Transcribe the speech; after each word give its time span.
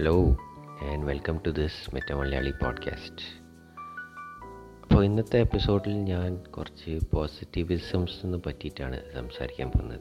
Hello 0.00 0.36
and 0.82 1.06
welcome 1.06 1.40
to 1.46 1.50
this 1.50 1.94
Meta 1.94 2.12
Malayali 2.12 2.50
podcast 2.50 3.24
അപ്പോൾ 4.82 5.04
ഇന്നത്തെ 5.04 5.40
എപ്പിസോഡിൽ 5.40 5.90
ഞാൻ 5.90 6.36
കുറച്ച് 6.36 6.98
പോസിറ്റിവിസംസിനെ 7.14 8.38
പറ്റിയിട്ടാണ് 8.38 9.00
സംസാരിക്കാൻ 9.14 9.68
പോകുന്നത്. 9.68 10.00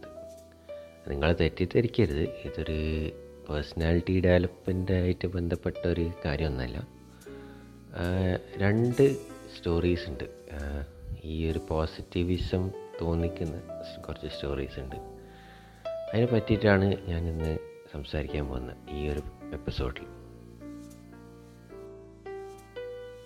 നിങ്ങൾ 1.09 1.35
തെറ്റിദ്ധരിക്കരുത്. 1.41 2.21
ഇതൊരു 2.21 3.09
പേഴ്സണാലിറ്റി 3.49 4.21
ഡെവലപ്മെന്റ് 4.21 4.91
ആയിട്ട് 4.91 5.27
ബന്ധപ്പെട്ട 5.27 5.87
ഒരു 5.87 6.11
കാര്യമൊന്നുമല്ല 6.25 6.87
രണ്ട് 8.57 9.13
സ്റ്റോറീസ് 9.57 10.09
ഉണ്ട്. 10.09 10.23
ഈ 11.23 11.51
ഒരു 11.51 11.59
പോസിറ്റിവിസം 11.69 12.71
തോന്നിക്കുന്ന 13.01 13.61
കുറച്ച് 14.07 14.27
സ്റ്റോറീസ് 14.27 14.79
ഉണ്ട്. 14.79 14.95
അതിനെ 16.13 16.25
പറ്റിയിട്ടാണ് 16.25 16.95
ഞാനിന്ന് 17.07 17.57
സംസാരിക്കാൻ 17.93 18.45
പോകുന്നത്. 18.45 18.77
ഈ 18.89 19.09
ഒരു 19.09 19.21
എപ്പിസോഡിൽ. 19.53 20.05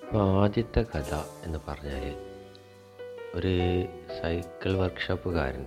അപ്പോൾ 0.05 0.43
ആദ്യത്തെ 0.43 0.81
കഥ 0.81 1.13
എന്ന് 1.43 1.59
പറഞ്ഞാൽ 1.67 2.15
ഒരു 3.35 3.57
സൈക്കിൾ 4.21 4.73
വർക്ക്ഷോപ്പുകാരൻ 4.77 5.65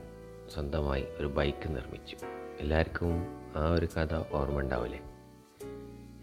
സ്വന്തമായി 0.55 1.05
ഒരു 1.19 1.27
ബൈക്ക് 1.27 1.69
നിർമ്മിച്ചു. 1.69 2.17
എല്ലാവർക്കും 2.61 3.13
ആ 3.57 3.73
ഒരു 3.73 3.87
കഥ 3.87 4.15
ഓർമ്മ 4.33 4.59
ഉണ്ടാവില്ലേ? 4.59 5.01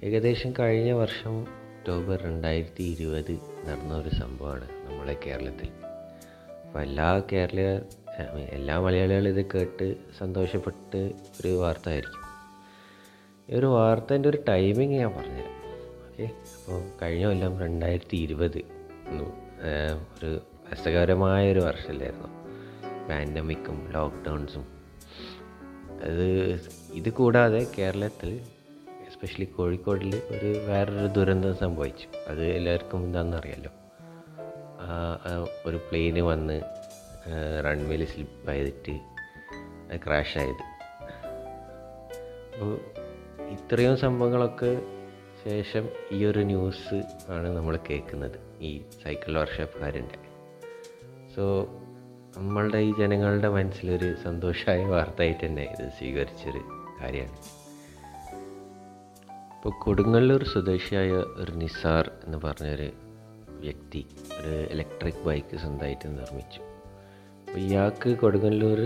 ഏകദേശം 0.04 0.54
കഴിഞ്ഞ 0.59 0.92
വർഷം 0.92 1.42
ഒക്ടോബർ 1.42 2.22
രണ്ടായിരത്തി 2.22 2.84
ഇരുപത് 2.84 3.31
നടന്ന 3.66 3.94
ഒരു 3.98 4.09
സംഭവമാണ് 4.16 4.68
നമ്മളെ 4.86 5.18
കേരളത്തിൽ. 5.26 5.70
അപ്പോൾ 6.66 6.80
എല്ലാ 6.80 7.22
കേരളീയ 7.31 7.80
എല്ലാ 8.50 8.80
മലയാളികളും 8.80 9.30
ഇത് 9.30 9.45
കേട്ട് 9.45 9.95
സന്തോഷപ്പെട്ട് 10.20 10.98
ഒരു 11.40 11.58
വാർത്ത 11.58 11.90
ആയിരിക്കും. 11.90 12.23
ഈ 13.49 13.55
ഒരു 13.55 13.66
വാർത്തേന്റെ 13.66 14.27
ഒരു 14.30 14.39
ടൈമിങ് 14.49 14.95
ഞാൻ 14.99 15.09
പറഞ്ഞുതരാം. 15.11 15.55
ഓക്കെ 16.05 16.25
അപ്പോൾ 16.53 16.80
കഴിഞ്ഞ 17.02 17.25
കൊല്ലം 17.25 17.53
രണ്ടായിരത്തി 17.61 18.17
ഇരുപത് 18.25 18.58
ഒരു 20.16 20.30
രസകരമായ 20.72 21.52
ഒരു 21.52 21.59
വർഷമല്ലായിരുന്നു. 21.59 22.30
പാൻഡമിക്കും 23.09 23.77
ലോക്ക്ഡൗൺസും 23.91 24.66
അത് 26.08 26.25
ഇത് 26.94 27.09
കൂടാതെ 27.09 27.61
കേരളത്തിൽ 27.77 28.31
എസ്പെഷ്യലി 29.09 29.47
കോഴിക്കോടിൽ 29.57 30.16
ഒരു 30.16 30.50
വേറൊരു 30.69 31.07
ദുരന്തം 31.17 31.53
സംഭവിച്ചു. 31.55 32.07
അത് 32.31 32.44
എല്ലാവർക്കും 32.57 33.00
എന്താണെന്നറിയാലോ? 33.03 33.72
ഒരു 35.66 35.78
പ്ലെയിന് 35.89 36.23
വന്ന് 36.31 36.57
റൺവേയിൽ 37.66 38.03
സ്ലിപ്പ് 38.05 38.52
ചെയ്തിട്ട് 38.52 38.95
ക്രാഷായത് 40.05 40.63
അപ്പോൾ 42.53 42.73
ഇത്രയും 43.52 43.97
സംഭവങ്ങളൊക്കെ 43.97 44.81
ശേഷം 45.45 45.89
ഈ 46.11 46.25
ഒരു 46.25 46.39
ന്യൂസ് 46.39 46.99
ആണ് 47.30 47.58
നമ്മൾ 47.58 47.80
കേൾക്കുന്നത് 47.89 48.38
ഈ 48.61 48.81
സൈക്കിൾ 49.03 49.38
വർക്ക്ഷോപ്പുകാരന്റെ 49.38 50.19
സോ 51.35 51.69
നമ്മളുടെ 52.38 52.77
ഈ 52.77 52.94
ജനങ്ങളുടെ 53.00 53.50
മനസ്സിലൊരു 53.50 54.16
സന്തോഷമായ 54.23 54.85
വാർത്തയായിട്ട് 54.85 55.45
തന്നെ 55.45 55.63
ഇത് 55.63 55.85
സ്വീകരിച്ചൊരു 55.97 56.61
കാര്യമാണ്. 57.02 57.39
ഇപ്പോൾ 59.55 59.73
കൊടുങ്ങല്ലൂർ 59.83 60.44
സ്വദേശിയായ 60.44 61.11
ഒരു 61.11 61.52
നിസാർ 61.52 62.11
എന്ന് 62.25 62.38
പറഞ്ഞൊരു 62.38 62.91
വ്യക്തി 63.66 64.05
ഒരു 64.39 64.55
ഇലക്ട്രിക് 64.73 65.23
ബൈക്ക് 65.25 65.55
സ്വന്തമായിട്ട് 65.57 66.07
നിർമ്മിച്ചു. 66.07 66.61
അപ്പോൾ 67.47 67.59
ഇയാൾക്ക് 67.59 68.09
കൊടുങ്ങല്ലൂർ 68.09 68.80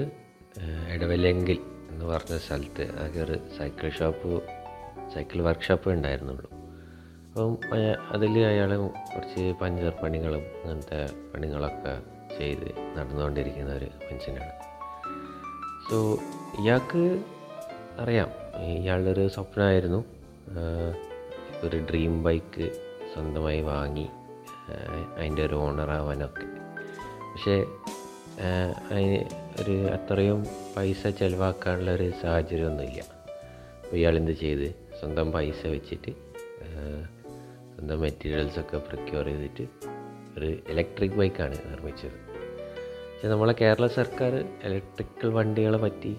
ഇടവലെങ്കിൽ 0.93 1.59
എന്ന് 1.97 2.09
പറഞ്ഞ 2.09 2.37
സ്ഥലത്ത് 2.37 2.83
ആകെ 3.03 3.19
ഒരു 3.19 3.35
സൈക്കിൾ 3.57 3.89
ഷോപ്പ് 3.89 4.43
സൈക്കിൾ 5.13 5.41
വർക്ക്ഷോപ്പ് 5.41 5.89
ഉണ്ടായിരുന്നുള്ളൂ. 5.89 6.49
അപ്പം 7.27 7.53
അതിൽ 8.11 8.33
അയാൾ 8.39 8.71
കുറച്ച് 8.77 9.53
പഞ്ചർ 9.61 9.93
പണികളും 10.03 10.43
അങ്ങനത്തെ 10.59 10.99
പണികളൊക്കെ 11.33 11.93
ചെയ്ത് 12.37 12.67
നടന്നുകൊണ്ടിരിക്കുന്ന 12.97 13.71
ഒരു 13.73 13.85
മനുഷ്യനാണ്. 13.85 14.53
സോ 15.87 15.97
ഇയാൾക്ക് 16.59 17.23
അറിയാം 17.99 18.29
ഇയാളുടെ 18.61 19.11
ഒരു 19.11 19.27
സ്വപ്നമായിരുന്നു. 19.27 20.05
ഒരു 21.63 21.77
ഡ്രീം 21.89 22.23
ബൈക്ക് 22.23 22.67
സ്വന്തമായി 23.13 23.61
വാങ്ങി 23.61 24.07
അതിന്റെ 25.17 25.45
ഒരു 25.45 25.55
ഓണറാവാനൊക്കെ 25.55 26.47
പക്ഷേ 27.31 27.57
അതിന് 28.91 29.19
ഒരു 29.61 29.75
അത്രയും 29.87 30.66
പൈസ 30.77 31.07
ചിലവാക്കാനുള്ള 31.07 31.91
ഒരു 31.91 32.07
സാഹചര്യമൊന്നുമില്ല. 32.21 33.01
അപ്പോൾ 33.83 33.95
ഇയാൾ 33.95 34.15
എന്ത് 34.17 34.31
ചെയ്ത്? 34.31 34.65
സ്വന്തം 34.99 35.31
പൈസ 35.31 35.61
വെച്ചിട്ട് 35.67 36.11
സ്വന്തം 37.73 37.99
മെറ്റീരിയൽസൊക്കെ 38.01 38.77
പ്രൊക്യൂർ 38.77 39.25
ചെയ്തിട്ട് 39.25 39.65
ഒരു 40.37 40.45
ഇലക്ട്രിക് 40.45 41.17
ബൈക്കാണ് 41.19 41.57
നിർമ്മിച്ചത്. 41.71 42.17
പക്ഷേ 43.11 43.27
നമ്മളെ 43.27 43.53
കേരള 43.61 43.87
സർക്കാർ 43.87 44.35
ഇലക്ട്രിക്കൽ 44.63 45.29
വണ്ടികളെ 45.29 45.77
പറ്റി 45.77 46.13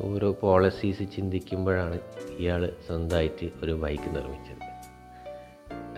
ഓരോ 0.00 0.32
പോളിസീസ് 0.40 1.04
ചിന്തിക്കുമ്പോഴാണ് 1.16 1.98
ഇയാൾ 2.38 2.64
സ്വന്തമായിട്ട് 2.86 3.48
ഒരു 3.62 3.72
ബൈക്ക് 3.72 4.16
നിർമ്മിച്ചത്. 4.16 4.62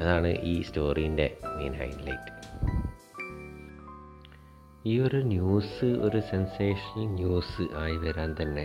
അതാണ് 0.00 0.28
ഈ 0.28 0.62
സ്റ്റോറീന്റെ 0.62 1.28
മെയിൻ 1.56 1.72
ഹൈലൈറ്റ് 1.72 2.35
ഈ 4.88 4.92
ഒരു 5.06 5.18
ന്യൂസ് 5.30 5.86
ഒരു 6.06 6.18
സെൻസേഷണൽ 6.30 7.06
ന്യൂസ് 7.20 7.64
ആയി 7.82 7.96
വരാൻ 8.02 8.30
തന്നെ 8.40 8.64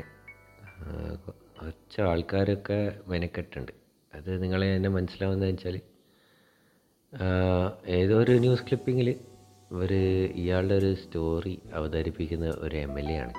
കുറച്ച് 1.24 2.00
ആൾക്കാരൊക്കെ 2.09 2.78
മെനക്കെട്ടുണ്ട്. 3.12 3.72
അത് 4.14 4.30
നിങ്ങളെ 4.44 4.68
തന്നെ 4.76 4.90
മനസ്സിലാവുന്നത് 4.98 5.50
വെച്ചാൽ 5.52 5.78
ഏതോ 8.00 8.16
ഒരു 8.24 8.34
ന്യൂസ് 8.44 8.66
ക്ലിപ്പിങ്ങിൽ 8.68 9.09
ഒരു 9.82 10.00
ഇയാളുടെ 10.42 10.76
ഒരു 10.82 10.92
സ്റ്റോറി 11.04 11.56
അവതരിപ്പിക്കുന്ന 11.80 12.50
ഒരു 12.66 12.78
എം 12.86 12.94
എൽ 13.02 13.09
എ 13.14 13.18
ആണ്. 13.24 13.34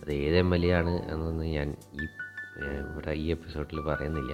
അത് 0.00 0.12
ഏത് 0.24 0.36
എം 0.42 0.50
എൽ 0.56 0.66
എ 0.70 0.72
ആണ് 0.80 0.94
എന്നൊന്നും 1.12 1.46
ഞാൻ 1.56 1.68
ഈ 2.00 2.08
ഇവിടെ 2.88 3.14
ഈ 3.24 3.26
എപ്പിസോഡിൽ 3.36 3.80
പറയുന്നില്ല. 3.90 4.32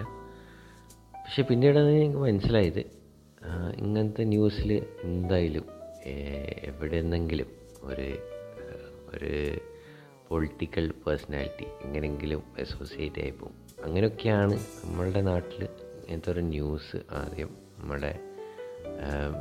പക്ഷെ 1.25 1.45
പിന്നീടാണ് 1.51 1.93
എനിക്ക് 2.01 2.23
മനസ്സിലായത് 2.27 2.83
ഇങ്ങനത്തെ 3.83 4.25
ന്യൂസിൽ 4.35 4.73
എന്തായാലും 5.09 5.67
എവിടെ 6.71 6.97
നിന്നെങ്കിലും 7.03 7.49
ഒരു 7.87 8.09
ഒരു 9.15 9.61
പൊളിറ്റിക്കൽ 10.29 10.91
പേഴ്സണാലിറ്റി 10.91 11.67
എങ്ങനെയെങ്കിലും 11.85 12.43
അസോസിയേറ്റ് 12.61 13.21
ആയി 13.21 13.31
പോകും. 13.31 13.57
അങ്ങനെയൊക്കെയാണ് 13.85 14.55
നമ്മളുടെ 14.55 15.21
നാട്ടിൽ 15.21 15.65
ഇങ്ങനത്തെ 15.65 16.31
ഒരു 16.33 16.41
ന്യൂസ് 16.41 16.97
ആദ്യം 17.13 17.57
നമ്മുടെ 17.79 18.19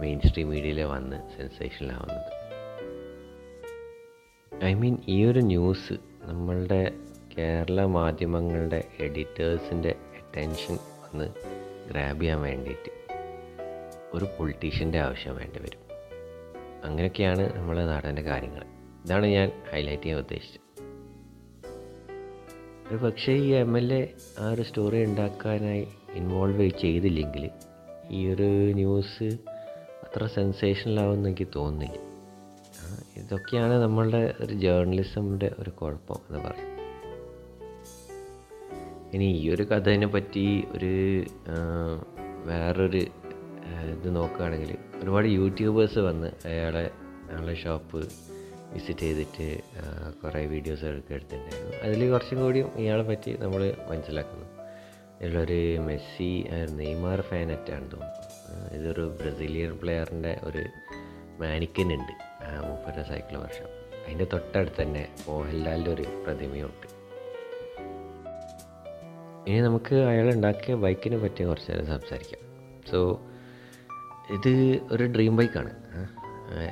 മെയിൻ 0.02 0.20
സ്ട്രീം 0.26 0.50
മീഡിയയിൽ 0.50 0.82
വന്ന് 0.84 1.18
സെൻസേഷനിലാവുന്നത് 1.38 2.32
ഐ 4.66 4.74
മീൻ 4.74 4.98
ഈ 5.08 5.26
ഒരു 5.26 5.40
ന്യൂസ് 5.40 5.94
നമ്മളുടെ 6.24 6.94
കേരള 7.38 7.86
മാധ്യമങ്ങളുടെ 7.86 8.84
എഡിറ്റേഴ്സിന്റെ 9.00 9.90
അറ്റൻഷൻ 9.90 10.76
ഒന്ന് 10.76 11.28
ഗ്രാബ് 11.90 12.22
ചെയ്യാൻ 12.22 12.42
വേണ്ടിയിട്ട് 12.42 12.92
ഒരു 14.14 14.26
പൊളിറ്റീഷ്യന്റെ 14.26 15.00
ആവശ്യം 15.00 15.36
വേണ്ടി 15.36 15.60
വരും. 15.60 15.85
അങ്ങനെയൊക്കെയാണ് 16.86 17.58
നമ്മുടെ 17.58 17.86
നാടന്റെ 17.86 18.22
കാര്യങ്ങൾ. 18.22 18.64
ഇതാണ് 19.06 19.26
ഞാൻ 19.26 19.52
ഹൈലൈറ്റ് 19.72 20.04
ചെയ്യാൻ 20.04 20.20
ഉദ്ദേശിച്ചത്. 20.20 20.62
ഒരു 22.90 22.98
പക്ഷേ 22.98 23.34
ഈ 23.34 23.50
എം 23.50 23.78
എൽ 23.78 23.94
എ 23.94 24.02
ആ 24.40 24.52
ഒരു 24.52 24.62
സ്റ്റോറി 24.62 25.04
ഉണ്ടാക്കാനായി 25.04 25.88
ഇൻവോൾവ് 26.14 26.70
ചെയ്തില്ലെങ്കിൽ 26.82 27.50
ഈ 28.10 28.20
ഒരു 28.34 28.50
ന്യൂസ് 28.74 29.28
അത്ര 30.04 30.26
സെൻസേഷണലാവുമെന്ന് 30.26 31.30
എനിക്ക് 31.30 31.48
തോന്നുന്നില്ല. 31.56 32.00
ഇതൊക്കെയാണ് 33.18 33.74
നമ്മളുടെ 33.84 34.34
ഒരു 34.40 34.54
ജേർണലിസമിന്റെ 34.54 35.50
ഒരു 35.60 35.70
കുഴപ്പം 35.70 36.20
എന്ന് 36.30 36.40
പറയും. 36.40 36.72
ഇനി 39.14 39.28
ഈ 39.38 39.50
ഒരു 39.50 39.64
കഥേനെ 39.64 40.08
പറ്റി 40.08 40.46
ഒരു 40.72 40.94
വേറൊരു 42.46 43.02
ഇത് 43.92 44.16
നോക്കുകയാണെങ്കിൽ 44.16 44.72
ഒരുപാട് 45.02 45.28
യൂട്യൂബേഴ്സ് 45.28 46.00
വന്ന് 46.00 46.30
അയാളെ 46.48 46.86
അയാളുടെ 47.28 47.56
ഷോപ്പ് 47.64 48.00
വിസിറ്റ് 48.74 49.00
ചെയ്തിട്ട് 49.00 49.48
കുറേ 50.24 50.46
വീഡിയോസ് 50.46 50.86
ഒക്കെ 50.86 51.14
എടുത്തിട്ടുണ്ടായിരുന്നു. 51.14 51.76
അതിൽ 51.86 52.02
കുറച്ചും 52.12 52.40
കൂടിയും 52.44 52.70
ഇയാളെ 52.84 53.04
പറ്റി 53.04 53.32
നമ്മൾ 53.44 53.62
മനസ്സിലാക്കുന്നു. 53.90 54.48
ഇതിലൊരു 55.22 55.60
മെസ്സി 55.88 56.30
നെയ്മാർ 56.80 57.22
ഫാനറ്റാണ് 57.22 57.88
തോന്നുന്നു. 57.92 58.74
ഇതൊരു 58.78 59.06
ബ്രസീലിയൻ 59.22 59.78
പ്ലെയറിന്റെ 59.78 60.34
ഒരു 60.44 60.64
മാനിക്കൻ 61.44 61.90
ഉണ്ട് 61.94 62.14
മൂപ്പര 62.68 63.04
സൈക്കിൾ 63.10 63.38
വർഷം. 63.38 63.70
അതിന്റെ 64.06 64.28
തൊട്ടടുത്ത് 64.34 64.82
തന്നെ 64.82 65.04
മോഹൻലാലിന്റെ 65.28 65.92
ഒരു 65.92 66.06
പ്രതിമയുണ്ട്. 66.24 66.88
ഇനി 69.50 69.60
നമുക്ക് 69.62 69.96
അയാൾ 69.96 70.28
ഉണ്ടാക്കിയ 70.34 70.76
ബൈക്കിനെ 70.84 71.18
പറ്റി 71.18 71.44
കുറച്ച് 71.44 71.72
നേരം 71.72 71.88
സംസാരിക്കാം. 71.88 72.42
സോ 72.92 73.00
ഇത് 74.36 74.52
ഒരു 74.92 75.04
ഡ്രീം 75.16 75.34
ബൈക്കാണ് 75.38 75.72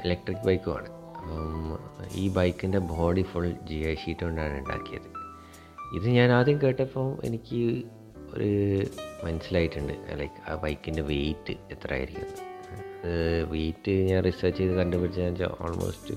ഇലക്ട്രിക് 0.05 0.45
ബൈക്കുമാണ് 0.47 0.89
അപ്പം 1.17 2.07
ഈ 2.21 2.23
ബൈക്കിന്റെ 2.37 2.79
body 2.93 3.23
full 3.31 3.49
G 3.69 3.77
I 3.91 3.95
sheet 3.95 4.23
കൊണ്ടാണ് 4.25 4.55
ഉണ്ടാക്കിയത്. 4.61 5.09
ഇത് 5.97 6.07
ഞാൻ 6.17 6.29
ആദ്യം 6.31 6.57
കേട്ടപ്പോൾ 6.61 7.07
എനിക്ക് 7.27 7.59
ഒരു 8.33 8.49
മനസ്സിലായിട്ടുണ്ട്. 9.25 9.93
ലൈക്ക് 10.21 10.39
ആ 10.49 10.55
ബൈക്കിന്റെ 10.55 11.03
വെയിറ്റ് 11.11 11.55
എത്ര 11.71 11.89
ആയിരിക്കും 11.93 12.29
വെയിറ്റ് 13.51 13.93
ഞാൻ 14.09 14.19
റിസർച്ച് 14.23 14.59
ചെയ്ത് 14.59 14.73
കണ്ടുപിടിച്ചതെന്ന് 14.79 15.31
വെച്ചാൽ 15.31 15.63
ഓൾമോസ്റ്റ് 15.65 16.15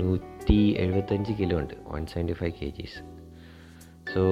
നൂറ്റി 0.00 0.60
എഴുപത്തഞ്ച് 0.82 1.32
കിലോ 1.40 1.56
ഉണ്ട്. 1.62 1.74
One 1.94 2.06
seventy 2.12 2.32
five 2.32 2.54
KGs 2.60 2.68
so 2.78 3.00
so 4.14 4.22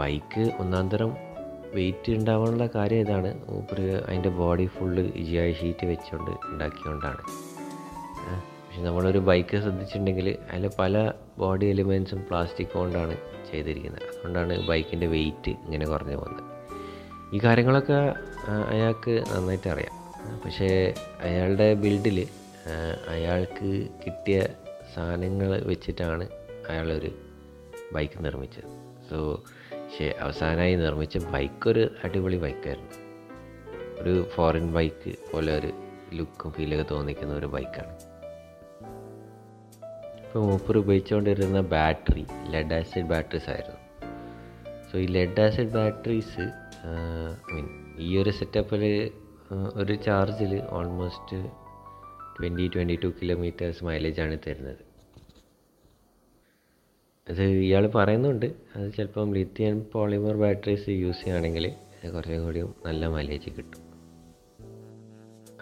bike 0.00 0.44
ഒന്നാന്തരം 0.62 1.10
തരം 1.10 1.27
വെയിറ്റ് 1.74 2.10
ഉണ്ടാവാനുള്ള 2.12 2.66
കാര്യം 2.74 3.00
ഇതാണ്. 3.00 3.30
മൂപ്പർ 3.50 3.80
അതിന്റെ 4.08 4.28
ബോഡി 4.28 4.66
ഫുള്ള് 4.66 5.02
ഇജിയായ 5.14 5.52
ഷീറ്റ് 5.52 5.86
വെച്ചുകൊണ്ട് 5.86 6.30
ഉണ്ടാക്കിയോണ്ടാണ്. 6.30 7.22
പക്ഷെ 8.62 8.82
നമ്മളൊരു 8.82 9.18
ബൈക്ക് 9.18 9.56
ശ്രദ്ധിച്ചിട്ടുണ്ടെങ്കിൽ 9.56 10.36
അതിൽ 10.52 10.70
പല 10.78 11.12
ബോഡി 11.38 11.66
എലിമെൻസും 11.66 12.20
പ്ലാസ്റ്റിക് 12.28 12.72
കൊണ്ടാണ് 12.74 13.16
ചെയ്തിരിക്കുന്നത്. 13.50 14.02
അതുകൊണ്ടാണ് 14.02 14.68
ബൈക്കിന്റെ 14.68 15.06
വെയിറ്റ് 15.06 15.50
ഇങ്ങനെ 15.50 15.86
കുറഞ്ഞു 15.86 16.16
പോകുന്നത്. 16.16 16.44
ഈ 17.34 17.38
കാര്യങ്ങളൊക്കെ 17.44 17.98
അയാൾക്ക് 18.68 19.24
നന്നായിട്ട് 19.32 19.68
അറിയാം. 19.68 19.94
പക്ഷേ 20.44 20.94
അയാളുടെ 21.22 21.74
ബിൽഡിൽ 21.74 22.18
അയാൾക്ക് 23.08 23.68
കിട്ടിയ 24.06 24.38
സാധനങ്ങൾ 24.94 25.50
വെച്ചിട്ടാണ് 25.64 26.24
അയാളൊരു 26.70 27.10
ബൈക്ക് 27.92 28.24
നിർമ്മിച്ചത്. 28.24 28.68
സോ 29.10 29.18
പക്ഷേ 29.88 30.14
അവസാനമായി 30.20 30.74
നിർമ്മിച്ച 30.76 31.18
ബൈക്കൊരു 31.18 31.90
അടിപൊളി 32.04 32.36
ബൈക്കായിരുന്നു. 32.36 32.96
ഒരു 34.00 34.28
ഫോറിൻ 34.34 34.72
ബൈക്ക് 34.72 35.14
പോലെ 35.30 35.58
ഒരു 35.58 35.70
ലുക്കും 36.14 36.50
ഫീലൊക്കെ 36.52 36.94
തോന്നിക്കുന്ന 36.94 37.34
ഒരു 37.34 37.46
ബൈക്കാണ് 37.46 37.94
ഇപ്പോൾ 40.24 40.38
മൂപ്പർ 40.38 40.78
ഉപയോഗിച്ചുകൊണ്ടിരുന്ന 40.78 41.60
ബാറ്ററി 41.60 42.26
ലെഡ് 42.50 42.74
ആസിഡ് 42.74 43.04
ബാറ്ററീസ് 43.04 43.50
ആയിരുന്നു. 43.50 43.80
സോ 44.90 44.98
ഈ 44.98 45.06
lead 45.06 45.40
acid 45.40 45.72
batteries 45.72 46.40
I 46.40 47.54
mean 47.54 47.68
ഈ 47.98 48.22
ഒരു 48.22 48.30
സെറ്റപ്പിൽ 48.30 48.84
ഒരു 49.74 49.94
ചാർജിൽ 49.94 50.62
almost 50.68 51.38
twenty 52.36 52.70
twenty 52.74 52.98
two 53.04 53.08
kilometres 53.22 53.84
മൈലേജാണ് 53.84 54.38
തരുന്നത്. 54.48 54.87
അത് 57.30 57.42
ഇയാൾ 57.42 57.86
പറയുന്നുണ്ട്. 57.86 58.46
അത് 58.76 58.92
ചിലപ്പം 58.92 59.34
ലിത്തിയൻ 59.34 59.86
പോളിമർ 59.92 60.36
ബാറ്ററീസ് 60.36 60.88
യൂസ് 60.88 61.18
ചെയ്യുകയാണെങ്കിൽ 61.18 61.66
കുറച്ചും 62.14 62.44
കൂടിയും 62.44 62.74
നല്ല 62.86 63.06
മൈലേജ് 63.06 63.50
കിട്ടും. 63.56 63.82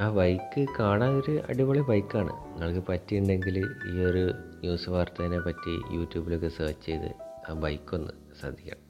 ആ 0.01 0.11
ബൈക്ക് 0.11 0.67
കാണാൻ 0.79 1.13
ഒരു 1.13 1.41
അടിപൊളി 1.49 1.81
ബൈക്കാണ് 1.81 2.33
നിങ്ങൾക്ക് 2.33 2.89
പറ്റിയിട്ടുണ്ടെങ്കിൽ 2.89 3.59
ഈ 3.91 3.95
ഒരു 4.05 4.25
ന്യൂസ് 4.63 4.91
വാർത്തേനെ 4.91 5.39
പറ്റി 5.41 5.75
യൂട്യൂബിലൊക്കെ 5.95 6.49
സെർച്ച് 6.49 6.87
ചെയ്ത് 6.87 7.11
ആ 7.49 7.53
ബൈക്കൊന്ന് 7.53 8.13
ശ്രദ്ധിക്കണം. 8.41 8.83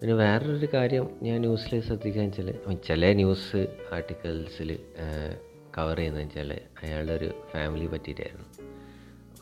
പിന്നെ 0.00 0.14
വേറൊരു 0.14 0.68
കാര്യം 0.74 1.10
ഞാൻ 1.22 1.40
ന്യൂസിൽ 1.40 1.80
ശ്രദ്ധിക്കാൻ 1.80 2.26
വെച്ചാൽ 2.26 2.76
ചില 2.88 3.12
ന്യൂസ് 3.12 3.60
ആർട്ടിക്കിൾസിൽ 3.92 4.78
കവർ 5.78 5.96
ചെയ്യുന്നതെന്ന് 5.96 6.28
വെച്ചാൽ 6.28 6.52
അയാളുടെ 6.82 7.12
ഒരു 7.12 7.30
ഫാമിലി 7.52 7.86
പറ്റിയിട്ടായിരുന്നു. 7.86 8.75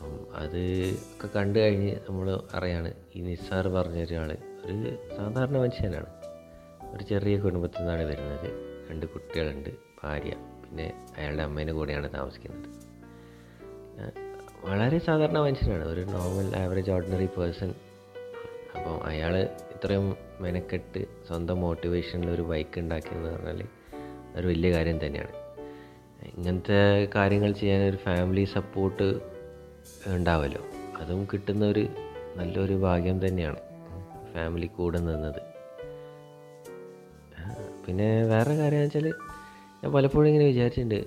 അപ്പം 0.00 0.26
അത് 0.34 0.90
ഒക്കെ 0.90 1.38
കണ്ടു 1.38 1.58
കഴിഞ്ഞ് 1.58 1.96
നമ്മൾ 2.08 2.42
അറിയാണ്. 2.54 2.92
ഈ 3.16 3.20
നിസ്സാർ 3.20 3.68
പറഞ്ഞ 3.68 4.02
ഒരാൾ 4.02 4.36
ഒരു 4.64 4.96
സാധാരണ 5.16 5.58
മനുഷ്യനാണ്. 5.58 6.06
ഒരു 6.96 7.04
ചെറിയ 7.04 7.38
കുടുംബത്തിൽ 7.38 7.78
നിന്നാണ് 7.78 8.02
വരുന്നത്. 8.02 8.50
രണ്ട് 8.90 9.06
കുട്ടികളുണ്ട് 9.06 9.70
ഭാര്യ. 10.04 10.30
പിന്നെ 10.30 11.06
അയാളുടെ 11.16 11.42
അമ്മേന്റെ 11.42 11.72
കൂടെയാണ് 11.72 12.14
താമസിക്കുന്നത്. 12.14 12.84
വളരെ 14.64 14.98
സാധാരണ 14.98 15.38
മനുഷ്യനാണ്. 15.38 15.84
ഒരു 15.84 16.00
നോർമൽ 16.00 16.56
ആവറേജ് 16.56 16.90
ഓർഡിനറി 16.90 17.26
പേഴ്സൺ. 17.26 17.74
അപ്പം 18.76 19.04
അയാൾ 19.04 19.36
ഇത്രയും 19.38 20.16
മെനക്കെട്ട് 20.40 21.04
സ്വന്തം 21.26 21.60
മോട്ടിവേഷനിൽ 21.60 22.30
ഒരു 22.30 22.42
ബൈക്ക് 22.42 22.80
ഉണ്ടാക്കിയെന്ന് 22.80 23.28
പറഞ്ഞാൽ 23.28 23.66
ഒരു 24.36 24.46
വലിയ 24.46 24.72
കാര്യം 24.72 25.06
തന്നെയാണ്. 25.06 25.32
ഇങ്ങനത്തെ 26.36 27.08
കാര്യങ്ങൾ 27.14 27.52
ചെയ്യാൻ 27.52 27.82
ഒരു 27.82 27.96
ഫാമിലി 27.96 28.44
സപ്പോർട്ട് 28.44 29.33
ഉണ്ടാവുമല്ലോ 30.16 30.62
അതും 31.00 31.20
കിട്ടുന്ന 31.32 31.64
ഒരു 31.72 31.84
നല്ലൊരു 32.38 32.76
ഭാഗ്യം 32.86 33.18
തന്നെയാണ് 33.26 33.60
ഫാമിലി 34.32 34.68
കൂടെ 34.76 34.98
നിന്നത്. 34.98 35.42
പിന്നെ 37.84 38.08
വേറെ 38.32 38.52
കാര്യം 38.60 38.82
വെച്ചാൽ 38.84 39.06
ഞാൻ 39.80 39.90
പലപ്പോഴും 39.96 40.28
ഇങ്ങനെ 40.28 40.46
വിചാരിച്ചിട്ടുണ്ട് 40.50 41.00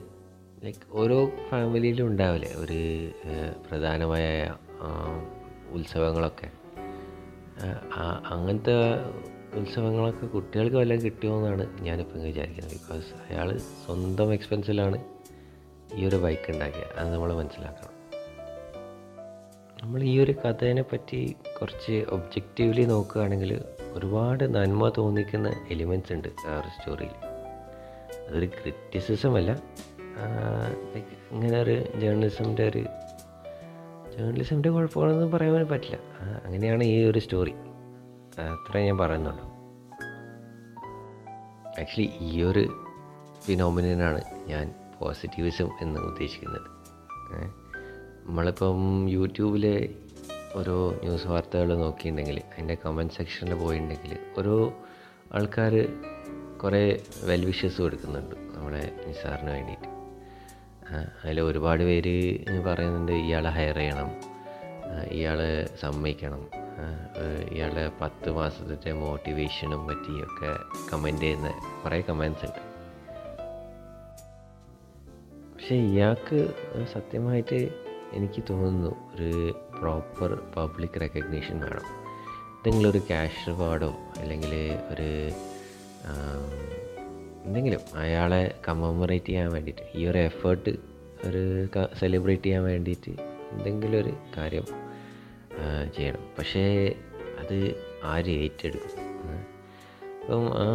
ലൈക്ക് 0.64 0.86
ഓരോ 1.00 1.18
ഫാമിലിയിലും 1.50 2.06
ഉണ്ടാവില്ലേ? 2.08 2.52
ഒരു 2.64 2.80
പ്രധാനമായ 3.66 4.26
ഉത്സവങ്ങളൊക്കെ. 5.78 6.50
അങ്ങനത്തെ 8.34 8.76
ഉത്സവങ്ങളൊക്കെ 9.60 10.26
കുട്ടികൾക്ക് 10.36 10.78
വല്ലതും 10.82 11.04
കിട്ടുമോ 11.06 11.36
എന്നാണ് 11.38 11.66
ഞാനിപ്പോൾ 11.88 12.20
വിചാരിക്കുന്നത്. 12.30 12.74
ബിക്കോസ് 12.78 13.12
അയാൾ 13.28 13.50
സ്വന്തം 13.86 14.32
എക്സ്പെൻസിലാണ് 14.38 14.98
ഈ 16.00 16.08
ഒരു 16.10 16.18
ബൈക്ക് 16.26 16.50
ഉണ്ടാക്കിയത് 16.54 16.94
അത് 17.00 17.08
നമ്മൾ 17.14 17.32
മനസ്സിലാക്കണം. 17.42 17.94
നമ്മൾ 19.84 20.04
ഈ 20.04 20.20
ഒരു 20.20 20.32
കഥേനെ 20.32 20.82
പറ്റി 20.82 21.36
കുറച്ച് 21.62 22.06
ഒബ്ജക്റ്റീവ്ലി 22.10 22.82
നോക്കുകയാണെങ്കിൽ 22.82 23.64
ഒരുപാട് 23.92 24.56
നന്മ 24.56 24.90
തോന്നിക്കുന്ന 24.98 25.54
എലിമെന്റ്സ് 25.70 26.14
ഉണ്ട് 26.14 26.28
ആ 26.48 26.60
ഒരു 26.60 26.68
സ്റ്റോറിയിൽ 26.68 27.12
അതൊരു 28.30 28.46
ക്രിറ്റിസിസം 28.46 29.38
അല്ല. 29.38 29.52
ലൈക്ക് 30.96 31.08
ഇങ്ങനെ 31.32 31.62
ഒരു 31.62 32.00
ജേർണലിസമിന്റെ 32.00 32.68
ഒരു 32.68 32.84
ജേർണലിസമിന്റെ 34.18 34.70
കുഴപ്പമാണെന്ന് 34.70 35.26
പറയാൻ 35.26 35.68
പറ്റില്ല. 35.68 35.98
അങ്ങനെയാണ് 36.46 36.84
ഈ 36.84 37.06
ഒരു 37.06 37.20
സ്റ്റോറി 37.20 37.54
അത്ര 38.40 38.78
ഞാൻ 38.78 38.98
പറയുന്നുള്ളൂ. 38.98 39.44
ആക്ച്വലി 41.80 42.10
ഈ 42.20 42.44
ഒരു 42.44 42.86
ഫിനോമിനാണ് 43.42 44.22
ഞാൻ 44.48 44.74
പോസിറ്റീവിസം 45.00 45.70
എന്ന് 45.82 46.00
ഉദ്ദേശിക്കുന്നത്. 46.00 46.68
ഏ, 47.34 47.67
നമ്മളിപ്പം 48.28 48.80
യൂട്യൂബിൽ 49.10 49.66
ഓരോ 50.56 50.78
ന്യൂസ് 51.04 51.28
വാർത്തകൾ 51.28 51.70
നോക്കിയിട്ടുണ്ടെങ്കിൽ 51.76 52.38
അതിന്റെ 52.52 52.76
കമന്റ് 52.76 53.14
സെക്ഷനിൽ 53.14 53.56
പോയിട്ടുണ്ടെങ്കിൽ 53.56 54.14
ഓരോ 54.38 54.56
ആൾക്കാർ 55.34 55.74
കുറേ 56.58 56.82
വെൽ 57.24 57.46
വിഷസ് 57.46 57.80
കൊടുക്കുന്നുണ്ട് 57.82 58.36
നമ്മുടെ 58.56 58.84
നിസാറിന് 59.08 59.52
വേണ്ടിയിട്ട് 59.52 59.90
അതിൽ 61.24 61.42
ഒരുപാട് 61.42 61.84
പേര് 61.84 62.16
പറയുന്നുണ്ട് 62.66 63.14
ഇയാളെ 63.24 63.50
ഹയർ 63.50 63.76
ചെയ്യണം 63.76 64.10
ഇയാളെ 65.12 65.50
സമ്മതിക്കണം 65.82 66.44
ഇയാളുടെ 67.54 67.92
പത്ത് 68.02 68.30
മാസത്തെ 68.32 68.92
മോട്ടിവേഷനും 69.02 69.88
പറ്റിയൊക്കെ 69.88 70.52
കമന്റ് 70.92 71.22
ചെയ്യുന്ന 71.22 71.50
കുറേ 71.84 72.00
കമൻസ് 72.02 72.46
ഉണ്ട്. 72.48 72.62
പക്ഷേ 75.54 75.76
ഇയാൾക്ക് 75.90 76.40
സത്യമായിട്ട് 76.94 77.60
എനിക്ക് 78.18 78.44
തോന്നുന്നു 78.50 78.92
ഒരു 79.16 79.32
പ്രോപ്പർ 79.80 80.32
പബ്ലിക് 80.58 81.02
റെക്കഗ്നീഷൻ 81.02 81.60
വേണം. 81.60 81.88
ഒരു 82.88 82.98
ക്യാഷ് 82.98 83.48
റിവാർഡോ 83.48 83.92
അല്ലെങ്കിൽ 84.18 84.54
ഒരു 84.92 85.10
എന്തെങ്കിലും 87.46 87.80
അയാളെ 87.96 88.42
കമ്മമറേറ്റ് 88.68 89.26
ചെയ്യാൻ 89.26 89.52
വേണ്ടിയിട്ട് 89.52 89.84
ഈ 89.96 90.06
ഒരു 90.06 90.18
എഫേർട്ട് 90.18 90.72
ഒരു 91.28 91.68
സെലിബ്രേറ്റ് 92.00 92.44
ചെയ്യാൻ 92.44 92.64
വേണ്ടിയിട്ട് 92.64 93.14
എന്തെങ്കിലും 93.52 94.00
ഒരു 94.00 94.14
കാര്യം 94.38 94.66
ചെയ്യണം. 95.96 96.24
പക്ഷേ 96.40 96.64
അത് 97.40 97.58
ആര് 98.04 98.30
ഏറ്റെടുക്കും? 98.30 99.08
അപ്പം 100.22 100.46
ആ 100.64 100.68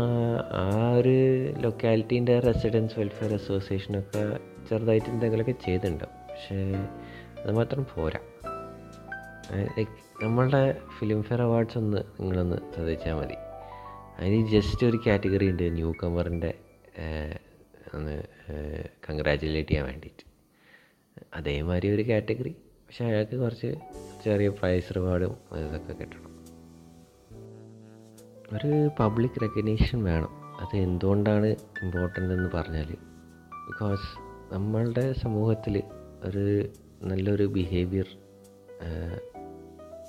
ആ 0.63 0.93
ഒരു 0.93 1.17
ലൊക്കാലിറ്റീന്റെ 1.61 2.41
റെസിഡൻസ് 2.41 2.99
വെൽഫെയർ 2.99 3.35
അസോസിയേഷനൊക്കെ 3.35 4.39
ചെറുതായിട്ട് 4.71 5.07
എന്തെങ്കിലുമൊക്കെ 5.07 5.55
ചെയ്തിട്ടുണ്ടാവും. 5.65 6.17
പക്ഷേ 6.31 6.59
അത് 7.43 7.53
മാത്രം 7.53 7.87
പോരാ 7.95 8.19
ലൈക്ക് 9.77 10.25
നമ്മളുടെ 10.25 10.81
ഫിലിം 10.99 11.23
ഫെയർ 11.23 11.43
അവാർഡ്സ് 11.43 11.79
ഒന്ന് 11.79 11.99
നിങ്ങളൊന്ന് 12.21 12.57
ശ്രദ്ധിച്ചാൽ 12.75 13.15
മതി. 13.15 13.35
അതിന് 14.19 14.49
ജസ്റ്റ് 14.49 14.87
ഒരു 14.87 14.99
കാറ്റഗറി 15.07 15.51
ഉണ്ട് 15.51 15.73
ന്യൂ 15.73 15.95
കമറിന്റെ 16.03 16.55
ഒന്ന് 17.95 18.23
കൺഗ്രാജുലേറ്റ് 19.11 19.69
ചെയ്യാൻ 19.69 19.87
വേണ്ടിയിട്ട്. 19.87 20.25
അതേമാതിരി 21.37 21.95
ഒരു 21.95 22.03
കാറ്റഗറി. 22.09 22.51
പക്ഷെ 22.51 23.05
അയാൾക്ക് 23.05 23.37
കുറച്ച് 23.37 23.75
ചെറിയ 24.25 24.49
പ്രൈസ് 24.49 24.97
റിവാർഡും 24.97 25.35
ഇതൊക്കെ 25.57 25.93
കിട്ടണം. 25.93 26.33
ഒരു 28.57 28.91
പബ്ലിക് 28.99 29.41
റെക്കഗ്നീഷൻ 29.43 30.05
വേണം. 30.05 30.33
അത് 30.61 30.77
എന്തുകൊണ്ടാണ് 30.77 31.47
ഇമ്പോർട്ടന്റ് 31.83 32.35
എന്ന് 32.35 32.51
പറഞ്ഞാൽ 32.55 32.91
ബിക്കോസ് 33.67 34.07
നമ്മളുടെ 34.55 35.13
സമൂഹത്തിൽ 35.13 35.83
ഒരു 36.25 36.69
നല്ലൊരു 37.03 37.45
ബിഹേവിയർ 37.45 38.09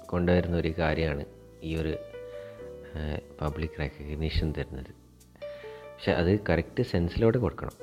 കൊണ്ടുവരുന്ന 0.06 0.58
ഒരു 0.58 0.74
കാര്യമാണ് 0.80 1.26
ഈ 1.64 1.76
ഒരു 1.76 1.98
പബ്ലിക് 3.42 3.80
റെക്കഗ്നീഷൻ 3.80 4.54
തരുന്നത്. 4.58 4.92
പക്ഷെ 5.94 6.12
അത് 6.12 6.40
കറക്റ്റ് 6.50 6.84
സെൻസിലൂടെ 6.84 7.38
കൊടുക്കണം. 7.38 7.76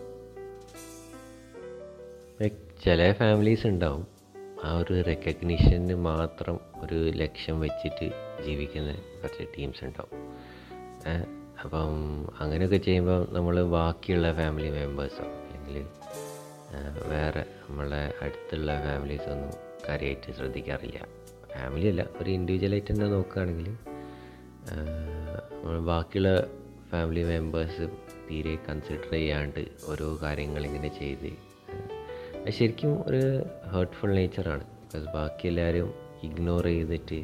ചില 2.84 3.12
ഫാമിലീസ് 3.12 3.66
ഉണ്ടാവും 3.66 4.06
ആ 4.64 4.78
ഒരു 4.78 5.02
റെക്കഗ്നീഷന് 5.06 5.94
മാത്രം 5.94 6.60
ഒരു 6.82 7.10
ലക്ഷ്യം 7.10 7.60
വെച്ചിട്ട് 7.60 8.06
ജീവിക്കുന്ന 8.46 8.92
കുറച്ച് 8.92 9.44
ടീംസ് 9.58 9.84
ഉണ്ടാവും. 9.84 10.20
അപ്പം 11.64 11.90
അങ്ങനെയൊക്കെ 12.40 12.76
ചെയ്യുമ്പോൾ 12.76 13.32
നമ്മൾ 13.32 13.62
ബാക്കിയുള്ള 13.62 14.32
ഫാമിലി 14.32 14.70
മെമ്പേഴ്സോ 14.70 15.24
അല്ലെങ്കിൽ 15.24 15.99
വേറെ 17.08 17.40
നമ്മളെ 17.40 18.12
അടുത്തുള്ള 18.22 18.80
ഫാമിലീസൊന്നും 18.82 19.52
കാര്യമായിട്ട് 19.88 20.32
ശ്രദ്ധിക്കാറില്ല. 20.32 20.98
ഫാമിലി 21.52 21.86
അല്ല 21.88 22.06
ഒരു 22.22 22.30
ഇൻഡിവിജ്വലായിട്ട് 22.30 22.92
തന്നെ 22.92 23.06
നോക്കുകയാണെങ്കിൽ 23.06 23.68
ബാക്കിയുള്ള 25.86 26.30
ഫാമിലി 26.90 27.24
മെമ്പേഴ്സ് 27.24 27.88
തീരെ 28.30 28.58
കൺസിഡർ 28.68 29.10
ചെയ്യാണ്ട് 29.10 29.66
ഓരോ 29.84 30.18
കാര്യങ്ങൾ 30.22 30.64
ഇങ്ങനെ 30.64 30.88
ചെയ്ത് 30.88 31.30
അത് 32.36 32.50
ശരിക്കും 32.50 33.04
ഒരു 33.06 33.22
ഹേർട്ട്ഫുൾ 33.72 34.14
നേച്ചറാണ് 34.14 34.64
ബിക്കോസ് 34.82 35.14
ബാക്കി 35.14 35.48
എല്ലാവരും 35.48 35.94
ഇഗ്നോർ 36.22 36.64
ചെയ്തിട്ട് 36.64 37.18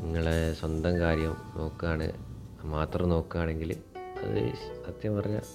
നിങ്ങളെ 0.00 0.54
സ്വന്തം 0.54 1.00
കാര്യം 1.00 1.36
നോക്കുകയാണ് 1.56 2.12
മാത്രം 2.64 3.08
നോക്കുകയാണെങ്കിൽ 3.08 3.72
അത് 4.24 4.40
സത്യം 4.86 5.16
പറഞ്ഞാൽ 5.16 5.46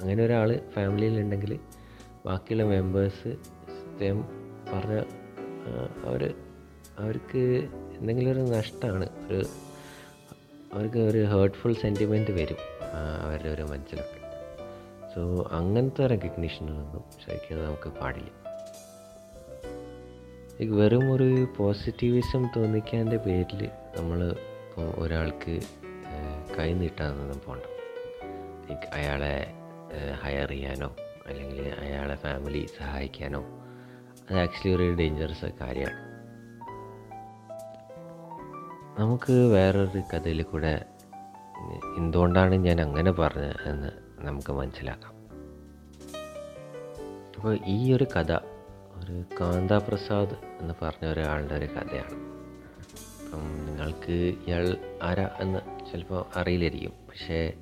അങ്ങനെ 0.00 0.24
ഒരാൾ 0.24 0.60
ഫാമിലിയിലുണ്ടെങ്കിൽ 0.74 1.60
ബാക്കിയുള്ള 2.26 2.64
മെമ്പേഴ്സ് 2.64 3.30
സത്യം 3.78 4.18
പറഞ്ഞ 4.70 4.96
അവർ 6.08 6.22
അവർക്ക് 6.98 7.42
എന്തെങ്കിലും 7.98 8.30
ഒരു 8.32 8.40
നഷ്ടമാണ് 8.40 9.06
ഒരു 9.26 9.40
അവർക്ക് 10.74 10.98
ഒരു 10.98 11.20
ഹേർട്ട്ഫുൾ 11.24 11.74
സെന്റിമെന്റ് 11.74 12.30
വരും 12.30 12.60
അവരുടെ 13.24 13.48
ഒരു 13.48 13.62
മനസ്സിലൊക്കെ. 13.62 14.20
സോ 15.14 15.20
അങ്ങനത്തെ 15.52 16.06
റെക്കഗ്നീഷനൊന്നും 16.06 17.04
ശരിക്കും 17.24 17.64
നമുക്ക് 17.64 17.90
പാടില്ല. 18.00 18.30
വെറും 20.78 21.04
ഒരു 21.14 21.28
പോസിറ്റിവിസം 21.56 22.42
തോന്നിക്കാന്റെ 22.56 23.16
പേരിൽ 23.16 23.62
നമ്മൾ 23.96 24.20
ഒരാൾക്ക് 24.98 25.54
കൈ 26.58 26.68
നീട്ടാനൊന്നും 26.72 27.40
പോകണ്ട 27.46 27.64
അയാളെ 28.92 29.36
ഹയർ 30.22 30.48
ചെയ്യാനോ 30.48 30.96
അല്ലെങ്കിൽ 31.26 31.72
അയാളെ 31.78 32.14
ഫാമിലി 32.14 32.66
സഹായിക്കാനോ 32.78 33.44
അത് 34.30 34.38
ആക്ച്വലി 34.38 34.76
ഒരു 34.76 34.94
ഡേഞ്ചറസ് 34.94 35.52
കാര്യമാണ്. 35.60 36.14
നമുക്ക് 39.00 39.32
വേറൊരു 39.32 39.98
കഥയിൽ 39.98 40.42
കൂടെ 40.42 40.84
എന്തുകൊണ്ടാണ് 41.96 42.54
ഞാൻ 42.54 42.80
അങ്ങനെ 42.80 43.12
പറഞ്ഞത് 43.12 43.68
എന്ന് 43.68 43.92
നമുക്ക് 44.18 44.52
മനസ്സിലാക്കാം. 44.52 45.14
അപ്പോൾ 47.36 47.58
ഈ 47.66 47.92
ഒരു 47.92 48.04
കഥ 48.04 48.32
ഒരു 48.94 49.24
കാന്ത 49.40 49.72
പ്രസാദ് 49.72 50.36
എന്ന് 50.60 50.74
പറഞ്ഞ 50.82 51.06
ഒരാളുടെ 51.06 51.54
ഒരു 51.54 51.64
കഥയാണ്. 51.64 52.34
അപ്പം 53.24 53.66
നിങ്ങൾക്ക് 53.66 54.34
ഇയാൾ 54.46 54.76
ആരാ 55.02 55.30
എന്ന് 55.40 55.60
ചിലപ്പോൾ 55.92 56.24
അറിയില്ലായിരിക്കും. 56.36 56.90
പക്ഷേ 56.90 57.52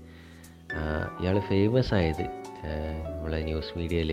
ഇയാൾ 1.21 1.41
ഫേമസ് 1.41 1.95
ആയത് 1.95 2.25
നമ്മളെ 3.07 3.39
ന്യൂസ് 3.43 3.79
മീഡിയയിൽ 3.79 4.11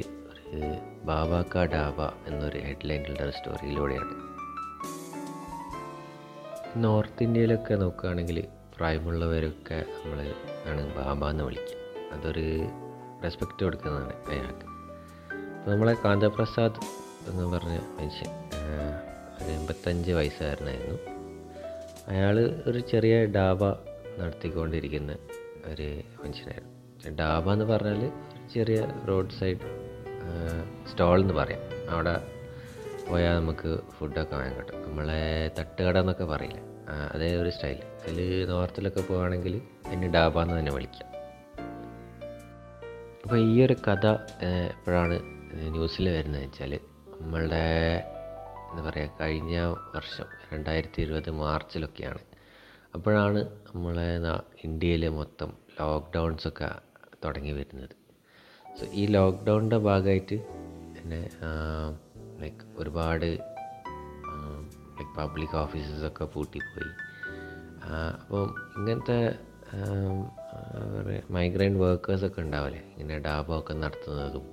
ഒരു 0.49 0.69
ബാബാക്ക 1.03 1.63
ഡാബ 1.65 1.99
എന്നൊരു 2.27 2.57
ഹെഡ്ലൈനിലുള്ള 2.57 3.31
സ്റ്റോറിയിലൂടെയാണ് 3.31 4.15
നോർത്ത് 6.75 7.23
ഇന്ത്യയിലൊക്കെ 7.23 7.73
നോക്കുകയാണെങ്കിൽ 7.75 8.47
പ്രായമുള്ളവരൊക്കെ 8.77 9.85
നമ്മൾ 10.03 10.19
ആണ് 10.69 10.95
ബാബ 10.95 11.29
എന്ന് 11.29 11.43
വിളിക്കുക 11.43 11.77
അതൊരു 12.11 12.45
റെസ്പെക്റ്റ് 13.23 13.65
കൊടുക്കുന്നതാണ് 13.65 14.13
അയാൾക്ക്. 14.29 14.65
നമ്മളെ 15.69 15.93
കാന്തപ്രസാദ് 16.05 16.81
എന്ന് 17.29 17.57
പറഞ്ഞ 17.57 17.77
മനുഷ്യൻ 17.99 18.31
ഒരു 19.39 19.51
എൺപത്തഞ്ച് 19.51 20.11
വയസ്സുകാരനായിരുന്നു 20.11 20.97
അയാൾ 22.07 22.39
ഒരു 22.65 22.79
ചെറിയ 22.79 23.25
ഡാബ 23.25 23.61
നടത്തിക്കൊണ്ടിരിക്കുന്ന 24.19 25.11
ഒരു 25.73 25.87
മനുഷ്യനായിരുന്നു. 26.23 27.15
ഡാബ 27.15 27.51
എന്ന് 27.53 27.65
പറഞ്ഞാൽ 27.65 28.11
ചെറിയ 28.53 28.79
റോഡ് 29.07 29.29
സൈഡ് 29.29 29.57
സ്റ്റോൾ 30.91 31.21
എന്ന് 31.21 31.33
പറയാം. 31.33 31.61
അവിടെ 31.89 32.15
പോയാൽ 33.09 33.35
നമുക്ക് 33.35 33.79
ഫുഡൊക്കെ 33.97 34.35
വാങ്ങാൻ 34.35 34.57
കിട്ടും. 34.57 34.89
നമ്മളെ 34.89 35.51
തട്ടുകട 35.59 35.97
എന്നൊക്കെ 35.97 36.23
പറയില്ല? 36.23 36.59
അതേ 37.13 37.29
ഒരു 37.41 37.49
സ്റ്റൈൽ 37.49 37.79
അതിൽ 38.03 38.45
നോർത്തിലൊക്കെ 38.45 39.01
പോവുകയാണെങ്കിൽ 39.01 39.61
എന്നെ 39.87 40.07
ഡാബ 40.07 40.41
എന്ന് 40.41 40.59
തന്നെ 40.59 40.71
വിളിക്കാം. 40.71 41.07
അപ്പോൾ 43.23 43.39
ഈ 43.39 43.65
ഒരു 43.65 43.75
കഥ 43.87 44.07
എപ്പോഴാണ് 44.69 45.15
ന്യൂസിൽ 45.53 46.09
വരുന്നത് 46.09 46.43
വെച്ചാൽ 46.43 46.79
നമ്മളുടെ 47.21 47.63
എന്താ 48.69 48.89
പറയുക 48.89 49.09
കഴിഞ്ഞ 49.21 49.57
വർഷം 49.95 50.25
രണ്ടായിരത്തി 50.53 51.01
ഇരുപത് 51.01 51.29
മാർച്ചിലൊക്കെയാണ് 51.31 52.28
അപ്പോഴാണ് 52.95 53.39
നമ്മളെ 53.67 54.07
ഇന്ത്യയിൽ 54.63 55.03
മൊത്തം 55.09 55.49
ലോക്ക്ഡൗൺസൊക്കെ 55.79 56.69
തുടങ്ങി 57.23 57.51
വരുന്നത്. 57.51 57.95
സോ 58.77 58.85
ഈ 58.91 59.03
ലോക്ക്ഡൗണിന്റെ 59.05 59.77
ഭാഗമായിട്ട് 59.77 60.37
പിന്നെ 60.95 61.21
ലൈക്ക് 62.41 62.65
ഒരുപാട് 62.81 63.25
ലൈക്ക് 64.97 65.13
പബ്ലിക് 65.17 65.55
ഓഫീസസൊക്കെ 65.55 66.25
പൂട്ടിപ്പോയി. 66.25 66.91
അപ്പം 68.21 68.55
ഇങ്ങനത്തെ 68.77 69.19
മൈഗ്രന്റ് 71.31 71.79
വർക്കേഴ്സൊക്കെ 71.79 72.41
ഉണ്ടാവില്ലേ? 72.41 72.81
ഇങ്ങനെ 72.97 73.19
ഡാബൊക്കെ 73.19 73.73
നടത്തുന്നതും 73.73 74.47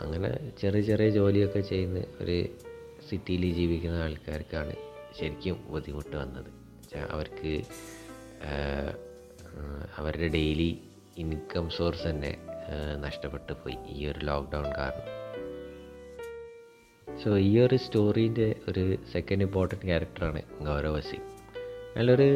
അങ്ങനെ 0.00 0.30
ചെറിയ 0.60 0.82
ചെറിയ 0.82 1.08
ജോലിയൊക്കെ 1.10 1.60
ചെയ്യുന്ന 1.60 1.98
ഒരു 2.22 2.38
സിറ്റിയിൽ 3.08 3.44
ജീവിക്കുന്ന 3.54 3.96
ആൾക്കാർക്കാണ് 3.96 4.74
ശരിക്കും 5.18 5.58
ബുദ്ധിമുട്ട് 5.72 6.16
വന്നത്. 6.16 6.50
വെച്ചാൽ 6.88 7.10
അവർക്ക് 7.14 7.52
അവരുടെ 9.98 10.28
ഡെയിലി 10.28 10.70
ഇൻകം 11.16 11.70
സോഴ്സ് 11.70 12.06
തന്നെ 12.08 12.32
നഷ്ടപ്പെട്ടു 12.96 13.52
പോയി 13.52 13.76
ഈ 13.88 14.06
ഒരു 14.06 14.20
ലോക്ക്ഡൗൺ 14.24 14.66
കാരണം. 14.78 15.06
സോ 17.08 17.30
ഈ 17.38 17.60
ഒരു 17.60 17.76
സ്റ്റോറീന്റെ 17.76 18.48
ഒരു 18.68 18.82
സെക്കൻഡ് 19.12 19.42
ഇമ്പോർട്ടന്റ് 19.42 19.86
ക്യാരക്ടറാണ് 19.86 20.40
ഗൗരവ 20.62 21.00
സിംഗ് 21.00 21.26
അയാളൊരു 21.94 22.28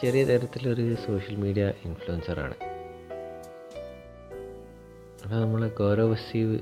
ചെറിയ 0.00 0.24
തരത്തിലൊരു 0.24 0.94
സോഷ്യൽ 1.06 1.36
മീഡിയ 1.36 1.64
ഇൻഫ്ലുവൻസറാണ് 1.84 2.56
അപ്പോൾ 5.24 5.36
നമ്മൾ 5.40 5.68
ഗൗരവ 5.78 6.14
സീവ് 6.26 6.56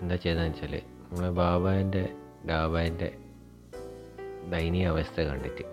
എന്താ 0.00 0.16
ചെയ്തതെന്ന് 0.16 0.50
വെച്ചാൽ 0.50 0.74
നമ്മളെ 1.02 1.30
ബാബാന്റെ 1.40 2.04
ഡാബാന്റെ 2.46 3.10
ദയനീയ 4.50 4.86
അവസ്ഥ 4.86 5.20
കണ്ടിട്ട് 5.20 5.64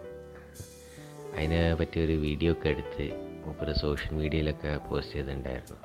അതിനെ 1.39 1.59
പറ്റിയൊരു 1.79 2.15
വീഡിയോ 2.23 2.51
ഒക്കെ 2.53 2.69
എടുത്ത് 2.69 3.05
മൂപ്പര് 3.43 3.73
സോഷ്യൽ 3.81 4.13
മീഡിയയിലൊക്കെ 4.21 4.71
പോസ്റ്റ് 4.87 5.13
ചെയ്തിട്ടുണ്ടായിരുന്നു. 5.13 5.77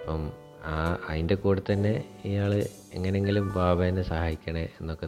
അപ്പം 0.00 0.22
ആ 0.70 0.72
അതിന്റെ 1.08 1.36
കൂടെ 1.42 1.60
തന്നെ 1.72 1.92
ഇയാൾ 2.24 2.52
എങ്ങനെയെങ്കിലും 2.94 3.44
ബാബേനെ 3.54 4.02
സഹായിക്കണേ 4.02 4.64
എന്നൊക്കെ 4.80 5.06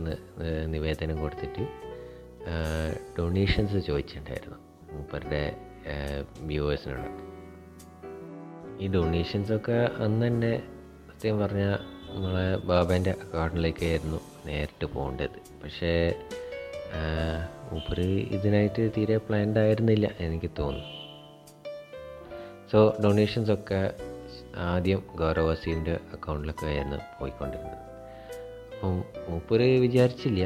നിവേദനം 0.74 1.16
കൊടുത്തിട്ട് 1.20 1.64
ഡൊണേഷൻസ് 3.18 3.78
ചോദിച്ചിട്ടുണ്ടായിരുന്നു 3.88 4.58
മൂപ്പരുടെ 4.92 5.42
വ്യൂവേഴ്സിനോട്. 6.50 7.20
ഈ 8.82 8.88
ഡൊണേഷൻസൊക്കെ 8.94 9.78
അന്ന് 10.04 10.26
തന്നെ 10.26 10.52
സത്യം 11.08 11.36
പറഞ്ഞാൽ 11.40 11.74
നമ്മളെ 12.12 12.46
ബാബേന്റെ 12.70 13.12
അക്കൗണ്ടിലേക്കായിരുന്നു 13.24 14.20
നേരിട്ട് 14.46 14.86
പോകേണ്ടത്. 14.94 15.38
പക്ഷേ 15.62 15.92
മൂപ്പര് 17.72 18.08
ഇതിനായിട്ട് 18.36 18.82
തീരെ 18.96 19.16
പ്ലാൻഡ് 19.16 19.58
ആയിരുന്നില്ല 19.58 20.06
എനിക്ക് 20.20 20.50
തോന്നുന്നു. 20.58 20.88
സോ 22.72 22.78
ഡൊണേഷൻസ് 23.04 23.50
ഒക്കെ 23.50 23.94
ആദ്യം 24.56 25.02
ഗൗരവസീന്റെ 25.14 25.94
അക്കൗണ്ടിലൊക്കെ 26.12 26.66
ആയിരുന്നു 26.66 26.98
പോയിക്കൊണ്ടിരുന്നത്. 27.20 27.78
അപ്പം 28.72 28.96
മൂപ്പര് 29.28 29.68
വിചാരിച്ചില്ല 29.80 30.42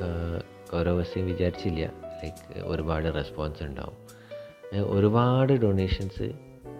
ഗൗരവസീൻ 0.00 0.48
ഗൗരവ് 0.72 0.98
വസീം 1.00 1.26
വിചാരിച്ചില്ല 1.26 1.84
ലൈക്ക് 2.20 2.60
ഒരുപാട് 2.64 3.14
റെസ്പോൺസ് 3.14 3.62
ഉണ്ടാവും. 3.62 3.96
ഒരുപാട് 4.86 5.52
ഡൊണേഷൻസ് 5.52 6.26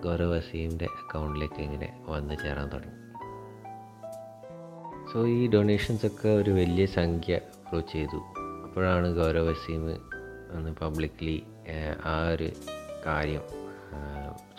ഗൗരവസീന്റെ 0.05 0.85
അക്കൗണ്ടിലേക്ക് 0.85 1.61
ഇങ്ങനെ 1.61 1.89
വന്നു 2.09 2.35
ചേരാൻ 2.35 2.69
തുടങ്ങി. 2.69 2.97
സോ 5.13 5.27
ഈ 5.27 5.49
ഡൊണേഷൻസ് 5.49 6.07
ഒക്കെ 6.07 6.29
ഒരു 6.29 6.51
വലിയ 6.51 6.87
സംഖ്യ 6.87 7.35
അപ്രോച്ച് 7.35 7.93
ചെയ്തു. 7.93 8.21
അപ്പോഴാണ് 8.71 9.07
ഗൗരവ് 9.17 9.49
വസീം 9.49 9.85
ഒന്ന് 10.57 10.71
പബ്ലിക്ലി 10.81 11.35
ആ 12.05 12.13
ഒരു 12.33 12.49
കാര്യം 13.07 13.45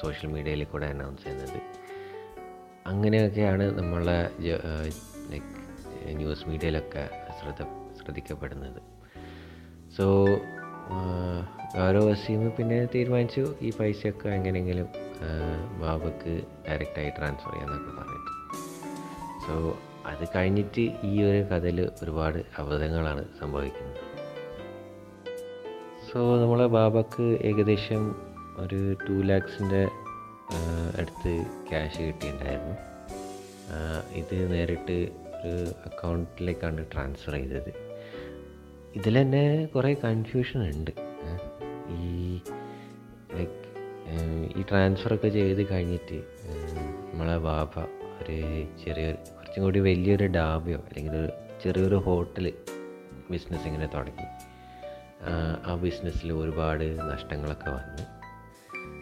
സോഷ്യൽ 0.01 0.30
മീഡിയയിൽ 0.32 0.63
കൂടെ 0.63 0.86
അനൗൺസ് 0.86 1.24
ചെയ്യുന്നത്. 1.24 1.60
അങ്ങനെയൊക്കെയാണ് 2.88 3.65
നമ്മളെ 3.77 4.18
ലൈക്ക് 5.32 5.51
ന്യൂസ് 6.20 6.50
മീഡിയയിലൊക്കെ 6.50 7.03
ശ്രദ്ധ 7.39 7.62
ശ്രദ്ധിക്കപ്പെടുന്നത്. 8.00 8.82
സോ 9.98 10.06
ഗൗരവ് 11.77 12.08
വസീം 12.12 12.44
പിന്നെ 12.58 12.80
തീരുമാനിച്ചു 12.96 13.56
ഈ 13.62 13.72
പൈസയൊക്കെ 13.80 14.30
എങ്ങനെയെങ്കിലും 14.30 14.89
ബാബക്ക് 15.84 16.34
ഡയറക്റ്റായി 16.68 17.12
ട്രാൻസ്ഫർ 17.20 17.53
ചെയ്യാമെന്നൊക്കെ 17.53 17.94
പറഞ്ഞിട്ട്. 18.01 18.34
സോ 19.46 19.56
അത് 20.10 20.24
കഴിഞ്ഞിട്ട് 20.36 20.84
ഈ 21.03 21.24
ഒരു 21.24 21.41
കഥയിൽ 21.43 21.79
ഒരുപാട് 22.03 22.39
അബദ്ധങ്ങളാണ് 22.58 23.24
സംഭവിക്കുന്നത്. 23.39 24.00
സോ 26.08 26.20
നമ്മളെ 26.41 26.67
ബാബക്ക് 26.67 27.24
ഏകദേശം 27.24 28.03
ഒരു 28.58 28.79
ടു 28.93 29.13
ലാക്സിന്റെ 29.29 29.84
അടുത്ത് 31.00 31.31
ക്യാഷ് 31.70 32.01
കിട്ടിയിട്ടുണ്ടായിരുന്നു. 32.01 32.75
ഇത് 34.22 34.53
നേരിട്ട് 34.53 34.98
ഒരു 35.36 35.53
അക്കൗണ്ടിലേക്കാണ് 35.89 36.86
ട്രാൻസ്ഫർ 36.93 37.34
ചെയ്തത്. 37.34 37.72
ഇതിൽ 38.96 39.22
തന്നെ 39.22 39.65
കുറേ 39.65 39.93
കൺഫ്യൂഷൻ 39.93 40.60
ഉണ്ട്. 40.72 40.91
ഈ 41.89 42.39
ലൈക്ക് 43.36 43.60
ഈ 44.60 44.63
ട്രാൻസ്ഫറൊക്കെ 44.70 45.29
ചെയ്ത് 45.29 45.62
കഴിഞ്ഞിട്ട് 45.72 46.20
നമ്മളെ 47.12 47.38
ബാബ 47.38 47.74
ഒരു 48.22 48.38
ചെറിയൊരു 48.84 49.17
കുറച്ചും 49.51 49.63
കൂടി 49.63 49.79
വലിയൊരു 49.79 50.25
ഡാബയോ 50.25 50.77
അല്ലെങ്കിൽ 50.77 51.12
ഒരു 51.12 51.31
ചെറിയൊരു 51.63 51.96
ഹോട്ടൽ 51.96 52.53
ബിസിനസ് 53.31 53.67
ഇങ്ങനെ 53.67 53.89
തുടങ്ങി. 53.93 54.25
ആ, 55.65 55.75
ബിസിനസ്സിൽ 55.75 56.34
ഒരുപാട് 56.34 57.00
നഷ്ടങ്ങളൊക്കെ 57.00 57.70
വന്നു. 57.70 58.03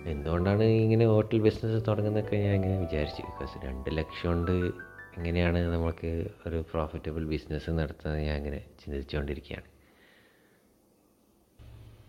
എന്തുകൊണ്ടാണ് 0.09 0.63
ഇങ്ങനെ 0.63 1.05
ഹോട്ടൽ 1.05 1.39
ബിസിനസ് 1.39 1.87
തുടങ്ങുന്നതൊക്കെ 1.87 2.35
ഞാൻ 2.35 2.55
ഇങ്ങനെ 2.55 2.79
വിചാരിച്ചു? 2.79 3.21
ബിക്കോസ് 3.21 3.65
രണ്ട് 3.65 3.97
ലക്ഷം 3.97 4.29
കൊണ്ട് 4.29 4.51
എങ്ങനെയാണ് 5.17 5.57
നമുക്ക് 5.57 6.27
ഒരു 6.47 6.65
പ്രോഫിറ്റബിൾ 6.71 7.25
ബിസിനസ് 7.25 7.69
നടത്തുന്നത് 7.69 8.19
ഞാൻ 8.19 8.37
ഇങ്ങനെ 8.37 8.57
ചിന്തിച്ചുകൊണ്ടിരിക്കുകയാണ്. 8.57 9.65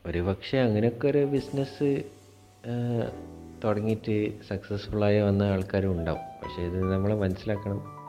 ഒരു 0.08 0.18
പക്ഷേ 0.18 0.58
അങ്ങനെയൊക്കെ 0.58 1.08
ഒരു 1.08 1.24
ബിസിനസ് 1.24 2.02
തുടങ്ങിയിട്ട് 3.64 4.42
സക്സസ്ഫുള്ളായി 4.42 5.20
വന്ന 5.20 5.42
ആൾക്കാരും 5.42 5.92
ഉണ്ടാവും. 5.92 6.20
പക്ഷേ 6.20 6.62
ഇത് 6.62 6.92
നമ്മൾ 6.92 7.14
മനസ്സിലാക്കണം. 7.14 7.99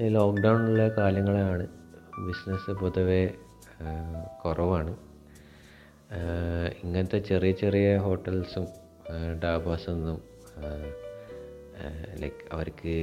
ഈ 0.00 0.08
ലോക്ക്ഡൗണിലുള്ള 0.08 0.88
കാലങ്ങളാണ്. 0.88 1.66
ബിസിനസ് 2.26 2.70
പൊതുവേ 2.70 3.22
കുറവാണ്. 4.44 4.92
ഇങ്ങനത്തെ 6.82 7.18
ചെറിയ 7.18 7.52
ചെറിയ 7.52 7.96
ഹോട്ടൽസും 7.96 8.66
ഡാബാസൊന്നും 9.44 10.18
ലൈക്ക് 12.20 12.42
അവർക്ക് 12.52 12.94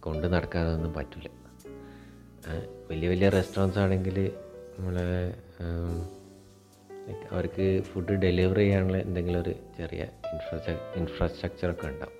കൊണ്ട് 0.00 0.26
നടക്കാനൊന്നും 0.26 0.92
പറ്റില്ല 0.92 1.28
വലിയ 2.90 3.08
വലിയ 3.08 3.28
റെസ്റ്റോറന്റ്സ് 3.28 3.78
ആണെങ്കിൽ 3.78 4.18
നമ്മളെ 4.78 5.34
അവർക്ക് 7.32 7.66
ഫുഡ് 7.82 8.14
ഡെലിവറി 8.22 8.58
ചെയ്യാനുള്ള 8.58 8.96
എന്തെങ്കിലും 8.96 9.40
ഒരു 9.40 9.52
ചെറിയ 9.78 10.02
ഇൻഫ്രാസ്ട്രക്ചർ 10.32 10.78
ഇൻഫ്രാസ്ട്രക്ചറൊക്കെ 10.96 11.86
ഉണ്ടാവും. 11.86 12.16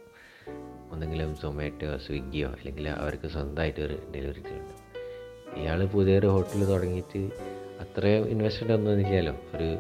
ഒന്നെങ്കിലും 0.93 1.37
സൊമാറ്റോ 1.37 1.97
സ്വിഗ്ഗിയോ 1.97 2.49
അല്ലെങ്കിൽ 2.49 2.89
അവർക്ക് 2.89 3.29
സ്വന്തമായിട്ട് 3.29 3.81
ഒരു 3.81 3.97
ഡെലിവറി 4.15 4.43
ചെയ്യുന്നുണ്ട്. 4.43 4.77
ഇയാൾ 5.61 5.87
പുതിയൊരു 5.87 6.27
ഹോട്ടൽ 6.27 6.65
തുടങ്ങിയിട്ട് 6.65 7.23
അത്രയും 7.81 8.25
ഇൻവെസ്റ്റ്മെന്റ് 8.29 8.75
ഒന്നും 8.77 9.01
ഇല്ലല്ലോ. 9.07 9.35
ഒരു 9.55 9.71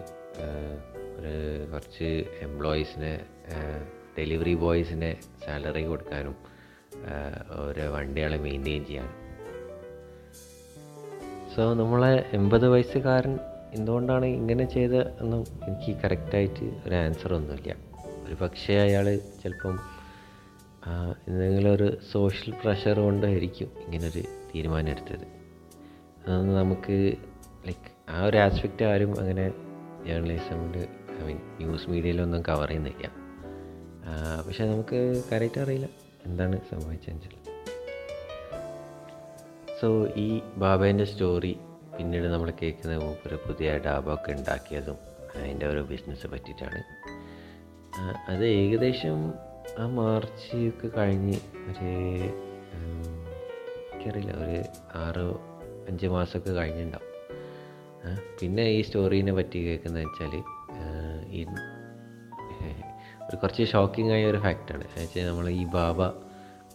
ഒരു 1.18 1.66
കുറച്ച് 1.72 2.10
എംപ്ലോയീസിനെ 2.40 3.20
ഡെലിവറി 4.18 4.54
ബോയ്സിനെ 4.54 5.10
സാലറി 5.44 5.82
കൊടുക്കാനും 5.86 6.36
ഓരോ 7.58 7.84
വണ്ടികളെ 7.92 8.36
മെയിന്റെയിൻ 8.36 8.84
ചെയ്യാനും. 8.84 9.16
സോ 11.56 11.74
നമ്മളെ 11.74 12.12
എൺപത് 12.32 12.68
വയസ്സുകാരൻ 12.68 13.38
എന്തുകൊണ്ടാണ് 13.72 14.26
ഇങ്ങനെ 14.26 14.64
ചെയ്തതെന്നും 14.64 15.42
എനിക്ക് 15.66 15.92
കറക്റ്റായിട്ട് 16.02 16.66
ഒരു 16.86 16.94
ആൻസർ 16.94 17.34
ഒന്നുമില്ല. 17.34 17.76
ഒരു 18.26 18.34
പക്ഷേ 18.34 18.74
അയാൾ 18.74 19.06
ചിലപ്പം 19.42 19.76
എന്തെങ്കിലും 21.28 21.74
ഒരു 21.74 22.00
സോഷ്യൽ 22.12 22.54
പ്രഷർ 22.64 23.00
കൊണ്ടായിരിക്കും 23.00 23.68
ഇങ്ങനൊരു 23.78 24.22
തീരുമാനം 24.54 24.90
എടുത്തത് 24.90 25.26
അതൊന്നും 26.24 26.56
നമുക്ക് 26.56 27.16
ലൈക്ക് 27.66 28.10
ആ 28.10 28.24
ഒരു 28.24 28.36
ആസ്പെക്റ്റ് 28.36 28.84
ആരും 28.84 29.20
അങ്ങനെ 29.20 29.52
ജേർണലിസമിൽ 30.06 30.88
ഐ 31.20 31.24
മീൻ 31.26 31.36
ന്യൂസ് 31.36 31.90
മീഡിയയിലൊന്നും 31.90 32.42
കവർ 32.42 32.68
ചെയ്യുന്നില്ല. 32.68 33.06
പക്ഷേ 34.46 34.64
നമുക്ക് 34.64 35.22
കറക്റ്റ് 35.32 35.60
അറിയില്ല 35.60 35.88
എന്താണ് 36.26 36.56
സംഭവിച്ചതെന്ന് 36.70 37.22
വെച്ചാൽ. 37.22 37.36
സോ 39.80 40.06
ഈ 40.16 40.40
ബാബേന്റെ 40.56 41.04
സ്റ്റോറി 41.04 41.58
പിന്നീട് 41.98 42.24
നമ്മൾ 42.24 42.52
കേൾക്കുന്ന 42.62 42.96
മൂപ്പര് 42.96 43.36
പുതിയ 43.36 43.78
ഡാബൊക്കെ 43.78 44.32
ഉണ്ടാക്കിയതും 44.32 44.96
അതിന്റെ 45.36 45.66
ഒരു 45.66 45.80
ബിസിനസ് 45.80 46.26
പറ്റിയിട്ടാണ്. 46.26 46.82
അത് 48.28 48.46
ഏകദേശം 48.46 49.34
ആ 49.78 49.84
മാർച്ച് 49.86 50.56
ഒക്കെ 50.70 50.88
കഴിഞ്ഞ് 50.96 51.36
ഒരു 51.70 51.90
എനിക്കറിയില്ല 52.76 54.32
ഒരു 54.44 54.58
ആറ് 55.02 55.24
അഞ്ച് 55.88 56.08
മാസമൊക്കെ 56.14 56.52
കഴിഞ്ഞിട്ടുണ്ടാവും. 56.58 57.06
പിന്നെ 58.38 58.64
ഈ 58.76 58.80
സ്റ്റോറീനെ 58.82 59.32
പറ്റി 59.38 59.58
കേൾക്കുന്നത് 59.66 60.02
വെച്ചാൽ 60.06 60.34
ഈ 61.38 61.42
ഒരു 63.26 63.36
കുറച്ച് 63.36 63.64
ഷോക്കിംഗ് 63.72 64.12
ആയ 64.12 64.30
ഒരു 64.30 64.38
ഫാക്റ്റാണ്. 64.44 64.84
വെച്ചാൽ 64.96 65.26
നമ്മൾ 65.26 65.48
ഈ 65.50 65.64
ബാബ 65.76 66.00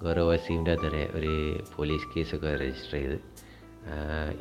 ഗൗരവ് 0.03 0.29
വസീമിന്റെ 0.33 0.71
അതിരെ 0.77 1.03
ഒരു 1.17 1.33
പോലീസ് 1.75 2.07
കേസൊക്കെ 2.13 2.51
രജിസ്റ്റർ 2.61 2.95
ചെയ്ത് 2.99 3.17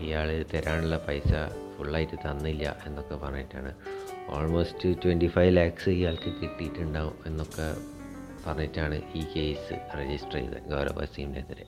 ഇയാൾ 0.05 0.29
തരാനുള്ള 0.53 0.97
പൈസ 1.09 1.33
ഫുള്ളായിട്ട് 1.75 2.17
തന്നില്ല 2.27 2.67
എന്നൊക്കെ 2.87 3.17
പറഞ്ഞിട്ടാണ്. 3.25 3.73
ഓൾമോസ്റ്റ് 4.37 4.89
ട്വന്റി 5.03 5.27
ഫൈവ് 5.27 5.53
ലാക്സ് 5.57 5.91
ഇയാൾക്ക് 5.99 6.31
കിട്ടിയിട്ടുണ്ടാവും 6.41 7.17
എന്നൊക്കെ 7.27 7.67
പറഞ്ഞിട്ടാണ് 8.47 8.97
ഈ 9.19 9.23
കേസ് 9.35 9.75
രജിസ്റ്റർ 10.01 10.37
ചെയ്തത് 10.39 10.69
ഗൗരവ് 10.73 10.99
വസീമിന്റെ 11.03 11.41
എതിരെ 11.41 11.67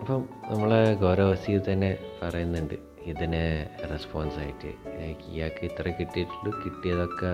അപ്പം 0.00 0.22
നമ്മളെ 0.50 0.82
ഗൗരവ് 1.04 1.32
വസീം 1.32 1.62
തന്നെ 1.72 1.90
പറയുന്നുണ്ട് 2.22 2.76
ഇതിനെ 3.10 3.42
റെസ്പോൺസ് 3.90 4.38
ആയിട്ട്. 4.42 4.70
ലൈക്ക് 5.00 5.26
ഇയാൾക്ക് 5.34 5.62
ഇത്ര 5.68 5.84
കിട്ടിയിട്ടുള്ളൂ 5.98 6.50
കിട്ടിയതൊക്കെ 6.64 7.30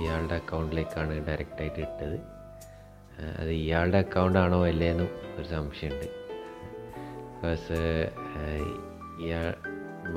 ഇയാളുടെ 0.00 0.34
അക്കൗണ്ടിലേക്കാണ് 0.34 1.14
ഡയറക്റ്റായിട്ട് 1.26 1.80
ഇട്ടത്. 1.86 2.18
അത് 3.40 3.50
ഇയാളുടെ 3.62 3.98
അക്കൗണ്ട് 4.04 4.38
ആണോ 4.38 4.58
അല്ലേന്നും 4.66 5.08
ഒരു 5.36 5.46
സംശയമുണ്ട്. 5.54 6.08
ബിക്കോസ് 7.30 7.78
ഇയാൾ 9.24 9.48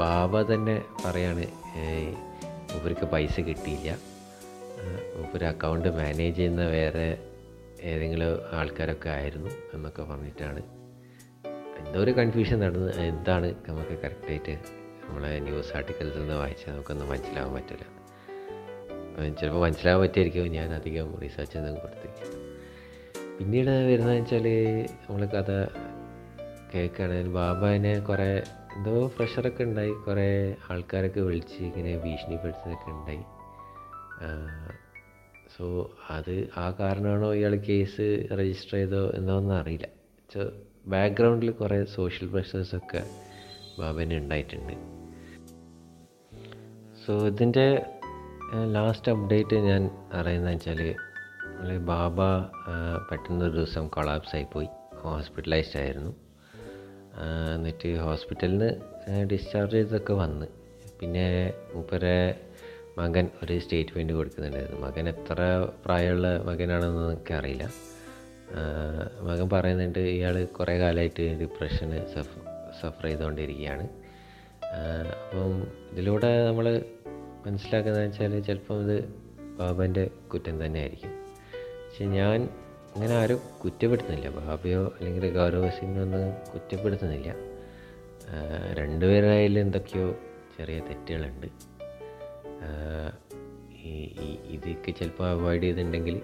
ബാബ 0.02 0.42
തന്നെ 0.54 0.78
പറയാണ് 1.06 1.46
ഇവർക്ക് 2.78 3.06
പൈസ 3.14 3.36
കിട്ടിയില്ല. 3.50 3.92
ഒരു 5.36 5.46
അക്കൗണ്ട് 5.46 5.90
മാനേജ് 5.90 6.38
ചെയ്യുന്ന 6.38 6.66
വേറെ 6.66 7.18
ഏതെങ്കിലും 7.82 8.40
ആൾക്കാരൊക്കെ 8.52 9.10
ആയിരുന്നു 9.10 9.50
എന്നൊക്കെ 9.74 10.02
പറഞ്ഞിട്ടാണ്. 10.02 10.62
എന്തോ 11.80 12.00
ഒരു 12.00 12.12
കൺഫ്യൂഷൻ 12.12 12.60
നടന്ന് 12.60 12.94
എന്താണ് 12.94 13.56
നമുക്ക് 13.70 14.02
കറക്റ്റായിട്ട് 14.02 14.60
നമ്മളെ 15.10 15.40
ന്യൂസ് 15.40 15.76
ആർട്ടിക്കിൾസ് 15.76 16.18
നിന്ന് 16.18 16.34
വായിച്ചാൽ 16.34 16.74
നമുക്കൊന്നും 16.74 17.10
മനസ്സിലാവാൻ 17.10 17.54
പറ്റില്ല. 17.54 17.86
ചിലപ്പോൾ 19.40 19.60
മനസ്സിലാവാൻ 19.60 20.02
പറ്റിയായിരിക്കും. 20.02 20.52
ഞാൻ 20.52 20.74
അധികം 20.74 21.20
റിസർച്ച് 21.20 21.58
ഒന്നും 21.58 21.76
കൊടുത്തില്ല. 21.76 22.52
പിന്നീട് 23.40 23.70
വരുന്നതെന്ന് 23.70 24.22
വെച്ചാൽ 24.22 24.48
നമ്മൾ 25.10 25.26
കഥ 25.26 25.52
കേൾക്കുകയാണെങ്കിൽ 26.76 27.32
ബാബാനെ 27.32 28.00
കുറേ 28.00 28.44
എന്തോ 28.76 29.12
പ്രഷറൊക്കെ 29.18 29.64
ഉണ്ടായി. 29.64 29.92
കുറേ 29.92 30.56
ആൾക്കാരൊക്കെ 30.72 31.20
വിളിച്ച് 31.20 31.64
ഇങ്ങനെ 31.64 31.98
ഭീഷണിപ്പെടുത്തുന്നതൊക്കെ 31.98 32.92
ഉണ്ടായി. 32.92 33.24
സോ 35.56 35.66
അത് 36.10 36.36
ആ 36.58 36.66
കാരണമാണോ 36.80 37.34
ഇയാൾ 37.34 37.56
കേസ് 37.70 38.08
രജിസ്റ്റർ 38.40 38.76
ചെയ്തോ 38.78 39.02
എന്നൊന്നും 39.18 39.56
അറിയില്ല. 39.56 39.88
സോ 40.34 40.40
ബാക്ക്ഗ്രൗണ്ടിൽ 40.88 41.52
കുറേ 41.52 41.78
സോഷ്യൽ 41.96 42.28
പ്രഷേഴ്സൊക്കെ 42.30 43.02
ബാബന് 43.80 44.14
ഉണ്ടായിട്ടുണ്ട്. 44.14 44.76
സോ 47.04 47.14
ഇതിന്റെ 47.28 47.68
ലാസ്റ്റ് 48.76 49.12
അപ്ഡേറ്റ് 49.12 49.56
ഞാൻ 49.56 49.84
അറിയുന്നത് 50.14 50.54
വെച്ചാൽ 50.54 50.82
ബാബ 51.92 52.20
പെട്ടെന്നൊരു 53.10 53.54
ദിവസം 53.58 53.88
കൊളാപ്സ് 53.88 54.34
ആയിപ്പോയി 54.36 54.70
ഹോസ്പിറ്റലൈസ്ഡ് 55.04 55.80
ആയിരുന്നു. 55.82 56.14
എന്നിട്ട് 57.56 57.90
ഹോസ്പിറ്റലിൽ 57.98 58.58
നിന്ന് 58.58 59.26
ഡിസ്ചാർജ് 59.32 59.76
ചെയ്തൊക്കെ 59.78 60.14
വന്ന്. 60.14 60.48
പിന്നെ 61.00 61.28
മൂപ്പരെ 61.74 62.18
മകൻ 62.98 63.30
ഒരു 63.44 63.60
സ്റ്റേറ്റ്മെന്റ് 63.60 64.14
കൊടുക്കുന്നുണ്ടായിരുന്നു. 64.14 64.88
മകൻ 64.88 65.10
എത്ര 65.10 65.42
പ്രായമുള്ള 65.86 66.38
മകനാണെന്ന് 66.38 67.18
എനിക്കറിയില്ല 67.18 67.36
അറിയില്ല. 67.36 67.66
മകൻ 69.22 69.50
പറയുന്നുണ്ട് 69.50 70.00
ഇയാൾ 70.00 70.46
കുറേ 70.46 70.80
കാലമായിട്ട് 70.80 71.40
ഡിപ്രഷന് 71.40 72.00
സഫ് 72.16 72.40
സഫർ 72.82 73.06
ചെയ്തുകൊണ്ടിരിക്കുകയാണ്. 73.06 73.86
അപ്പം 75.24 75.64
ഇതിലൂടെ 75.92 76.48
നമ്മൾ 76.48 76.86
മനസ്സിലാക്കുന്നത് 77.46 78.04
വെച്ചാൽ 78.06 78.40
ചിലപ്പം 78.40 78.82
ഇത് 78.82 78.98
ബാബന്റെ 79.60 80.10
കുറ്റം 80.34 80.66
തന്നെയായിരിക്കും. 80.66 81.14
പക്ഷെ 81.86 82.06
ഞാൻ 82.06 82.50
അങ്ങനെ 82.96 83.14
ആരും 83.14 83.40
കുറ്റപ്പെടുത്തുന്നില്ല. 83.64 84.30
ബാബയോ 84.30 84.94
അല്ലെങ്കിൽ 85.00 85.34
ഗൗരവ 85.38 85.70
സിംഗൊന്നും 85.70 86.32
കുറ്റപ്പെടുത്തുന്നില്ല. 86.54 87.36
രണ്ടുപേരായാലും 88.74 89.62
എന്തൊക്കെയോ 89.62 90.16
ചെറിയ 90.58 90.80
തെറ്റുകളുണ്ട്. 90.80 91.48
ഇതൊക്കെ 94.52 94.92
ചിലപ്പോൾ 94.92 95.28
അവോയ്ഡ് 95.30 95.64
ചെയ്തിട്ടുണ്ടെങ്കിൽ 95.64 96.22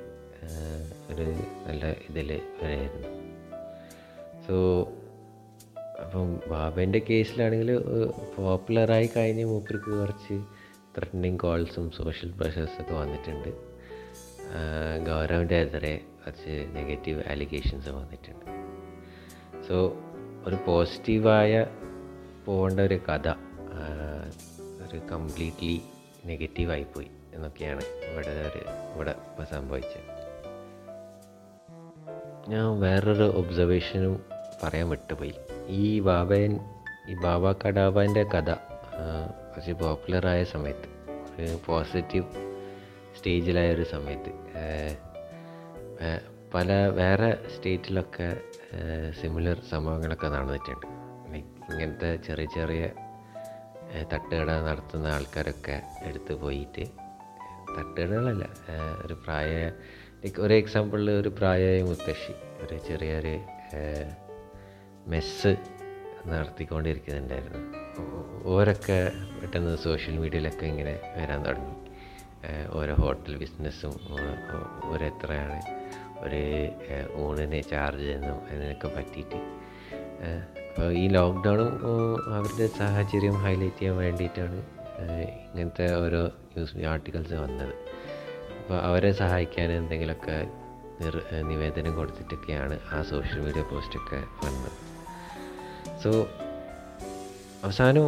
ഒരു 1.12 1.26
നല്ല 1.67 1.91
ഇതിൽ 2.10 2.41
വരായിരുന്നു. 2.62 3.10
സോ 4.47 4.56
അപ്പം 6.04 6.41
ബാബേന്റെ 6.50 7.00
കേസിലാണെങ്കിൽ 7.10 7.78
പോപ്പുലറായി 8.36 9.10
കഴിഞ്ഞ് 9.17 9.45
മൂപ്പർക്ക് 9.45 9.91
കുറച്ച് 9.91 10.43
ത്രെറ്റനിങ് 10.95 11.39
കോൾസും 11.39 11.91
സോഷ്യൽ 11.91 12.32
പ്രഷേഴ്സൊക്കെ 12.32 12.93
വന്നിട്ടുണ്ട്. 12.93 13.50
ഗൗരവിന്റെ 15.08 15.60
കുറച്ച് 16.21 16.54
നെഗറ്റീവ് 16.76 17.23
അലിഗേഷൻസ് 17.28 17.89
വന്നിട്ടുണ്ട്. 17.89 18.45
സോ 19.67 19.76
ഒരു 20.45 20.58
പോസിറ്റീവായ 20.67 21.65
പോകേണ്ട 22.45 22.80
ഒരു 22.80 23.00
കഥ 23.10 23.28
ഒരു 24.86 25.00
കംപ്ലീറ്റ്ലി 25.12 25.82
നെഗറ്റീവായിപ്പോയി 26.30 27.10
എന്നൊക്കെയാണ് 27.34 27.84
ഇവിടെ 28.10 28.32
ഒരു 28.50 28.62
ഇവിടെ 28.94 29.13
ഇപ്പോൾ 29.30 29.46
സംഭവിച്ചത്. 29.56 30.06
ഞാൻ 32.52 32.66
വേറൊരു 32.84 33.28
ഒബ്സർവേഷനും 33.40 34.13
പറയാൻ 34.63 34.88
വിട്ടുപോയി. 34.90 35.34
ഈ 35.82 35.88
ബാബയൻ 36.10 36.54
ഈ 37.10 37.16
ബാബ 37.26 37.52
കടാബന്റെ 37.63 38.24
കഥ 38.34 38.52
കുറച്ച് 39.50 39.74
പോപ്പുലറായ 39.82 40.42
സമയത്ത് 40.54 40.90
ഒരു 41.36 41.50
പോസിറ്റീവ് 41.66 42.28
സ്റ്റേജിലായ 43.18 43.70
ഒരു 43.76 43.86
സമയത്ത് 43.94 44.32
പല 46.54 46.72
വേറെ 47.00 47.30
സ്റ്റേറ്റിലൊക്കെ 47.54 48.28
സിമിലർ 49.22 49.58
സംഭവങ്ങളൊക്കെ 49.72 50.28
നടന്നിട്ടുണ്ട്. 50.28 50.88
ലൈക്ക് 51.32 51.52
ഇങ്ങനത്തെ 51.72 52.10
ചെറിയ 52.28 52.48
ചെറിയ 52.56 52.84
തട്ടുകട 54.12 54.50
നടത്തുന്ന 54.67 55.08
ആൾക്കാരൊക്കെ 55.08 55.82
എടുത്ത് 56.04 56.34
പോയിട്ട് 56.34 56.86
തട്ടുകടകളല്ല 57.78 58.45
ഒരു 59.06 59.13
പ്രായ 59.13 59.71
ലൈക്ക് 60.21 60.41
ഒരു 60.41 60.54
എക്സാമ്പിളിൽ 60.54 61.12
ഒരു 61.12 61.30
പ്രായമായ 61.30 61.82
മുത്തശ്ശി 61.84 62.34
ഒരു 62.63 62.78
ചെറിയൊരു 62.88 63.36
മെസ്സ് 65.08 65.52
നടത്തിക്കൊണ്ടിരിക്കുന്നുണ്ടായിരുന്നു. 66.28 67.62
ഓരൊക്കെ 68.43 68.97
പെട്ടെന്ന് 69.39 69.78
സോഷ്യൽ 69.78 70.15
മീഡിയയിലൊക്കെ 70.17 70.65
ഇങ്ങനെ 70.65 70.95
വരാൻ 71.17 71.45
തുടങ്ങി. 71.45 71.76
ഓരോ 72.69 72.95
ഹോട്ടൽ 72.95 73.38
ബിസിനസ്സും 73.38 73.93
ഓരെത്രയാണ് 74.91 75.60
ഒരു 76.19 76.43
ഊണിനെ 77.23 77.62
ചാർജ് 77.62 78.02
ചെയ്യുന്നു 78.02 78.36
അതിനൊക്കെ 78.52 78.88
പറ്റിയിട്ട് 78.88 79.39
അപ്പോൾ 80.78 80.92
ഈ 80.94 81.08
ലോക്ക്ഡൗണും 81.08 81.70
അവരുടെ 82.38 82.66
സാഹചര്യം 82.80 83.36
ഹൈലൈറ്റ് 83.44 83.78
ചെയ്യാൻ 83.78 83.96
വേണ്ടിയിട്ടാണ് 83.98 84.58
ഇങ്ങനത്തെ 85.46 85.86
ഓരോ 86.02 86.20
ന്യൂസ് 86.54 86.84
ആർട്ടിക്കിൾസ് 86.92 87.38
വന്നത്. 87.44 87.74
അപ്പോൾ 88.60 88.78
അവരെ 88.88 89.12
സഹായിക്കാൻ 89.12 89.72
എന്തെങ്കിലുമൊക്കെ 89.72 90.36
നിർ 91.00 91.16
നിവേദനം 91.50 91.94
കൊടുത്തിട്ടൊക്കെയാണ് 91.96 92.76
ആ 92.94 93.02
സോഷ്യൽ 93.12 93.40
മീഡിയ 93.46 93.63
പോസ്റ്റൊക്കെ 93.72 94.20
വന്നത്. 94.44 94.78
സോ 96.04 96.12
അവസാനം 97.63 98.08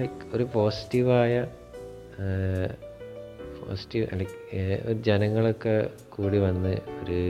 ലൈക്ക് 0.00 0.36
ഒരു 0.36 0.44
പോസിറ്റീവായ 0.54 1.34
പോസിറ്റീവ് 3.60 4.06
ലൈക്ക് 4.20 4.38
ഒരു 4.86 4.98
ജനങ്ങളൊക്കെ 5.08 5.76
കൂടി 6.16 6.38
വന്ന് 6.38 6.74
ഒരു 7.02 7.20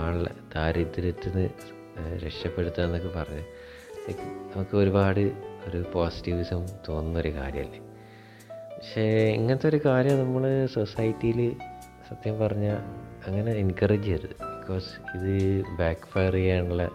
ആളെ 0.00 0.34
ദാരിദ്ര്യത്തിന് 0.54 1.46
രക്ഷപ്പെടുത്തുക 2.24 2.84
എന്നൊക്കെ 2.84 3.12
പറഞ്ഞ് 3.18 3.44
നമുക്ക് 4.16 4.76
ഒരുപാട് 4.76 5.20
ഒരു 5.66 5.84
പോസിറ്റീവിസം 5.92 6.66
തോന്നുന്നൊരു 6.88 7.34
കാര്യമല്ലേ 7.34 7.80
പക്ഷേ 8.76 9.02
ഇങ്ങനത്തെ 9.28 9.68
ഒരു 9.68 9.80
കാര്യം 9.86 10.24
നമ്മൾ 10.24 10.66
സൊസൈറ്റിയിൽ 10.66 11.56
സത്യം 12.08 12.38
പറഞ്ഞാൽ 12.38 12.78
അങ്ങനെ 13.26 13.52
എൻകറേജ് 13.52 14.02
ചെയ്യരുത്. 14.02 14.30
ബിക്കോസ് 14.30 14.88
ഇത് 15.16 15.64
ബാക്ക് 15.78 16.00
ഫയർ 16.00 16.32
ചെയ്യാനുള്ള 16.32 16.90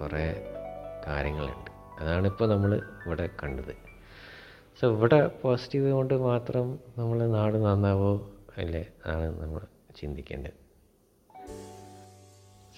കുറേ 0.00 0.52
കാര്യങ്ങളുണ്ട്. 1.06 1.70
അതാണിപ്പോൾ 2.00 2.48
നമ്മൾ 2.48 2.76
ഇവിടെ 3.06 3.28
കണ്ടത്. 3.42 3.74
സോ 4.80 4.92
ഇവിടെ 4.96 5.26
പോസിറ്റീവ് 5.26 5.90
കൊണ്ട് 5.92 6.14
മാത്രം 6.14 6.78
നമ്മൾ 6.98 7.26
നാട് 7.26 7.56
നന്നാവോ 7.56 8.30
അല്ലേ? 8.56 8.86
ആണ് 9.06 9.42
നമ്മൾ 9.42 9.60
ചിന്തിക്കേണ്ടത്. 9.96 10.52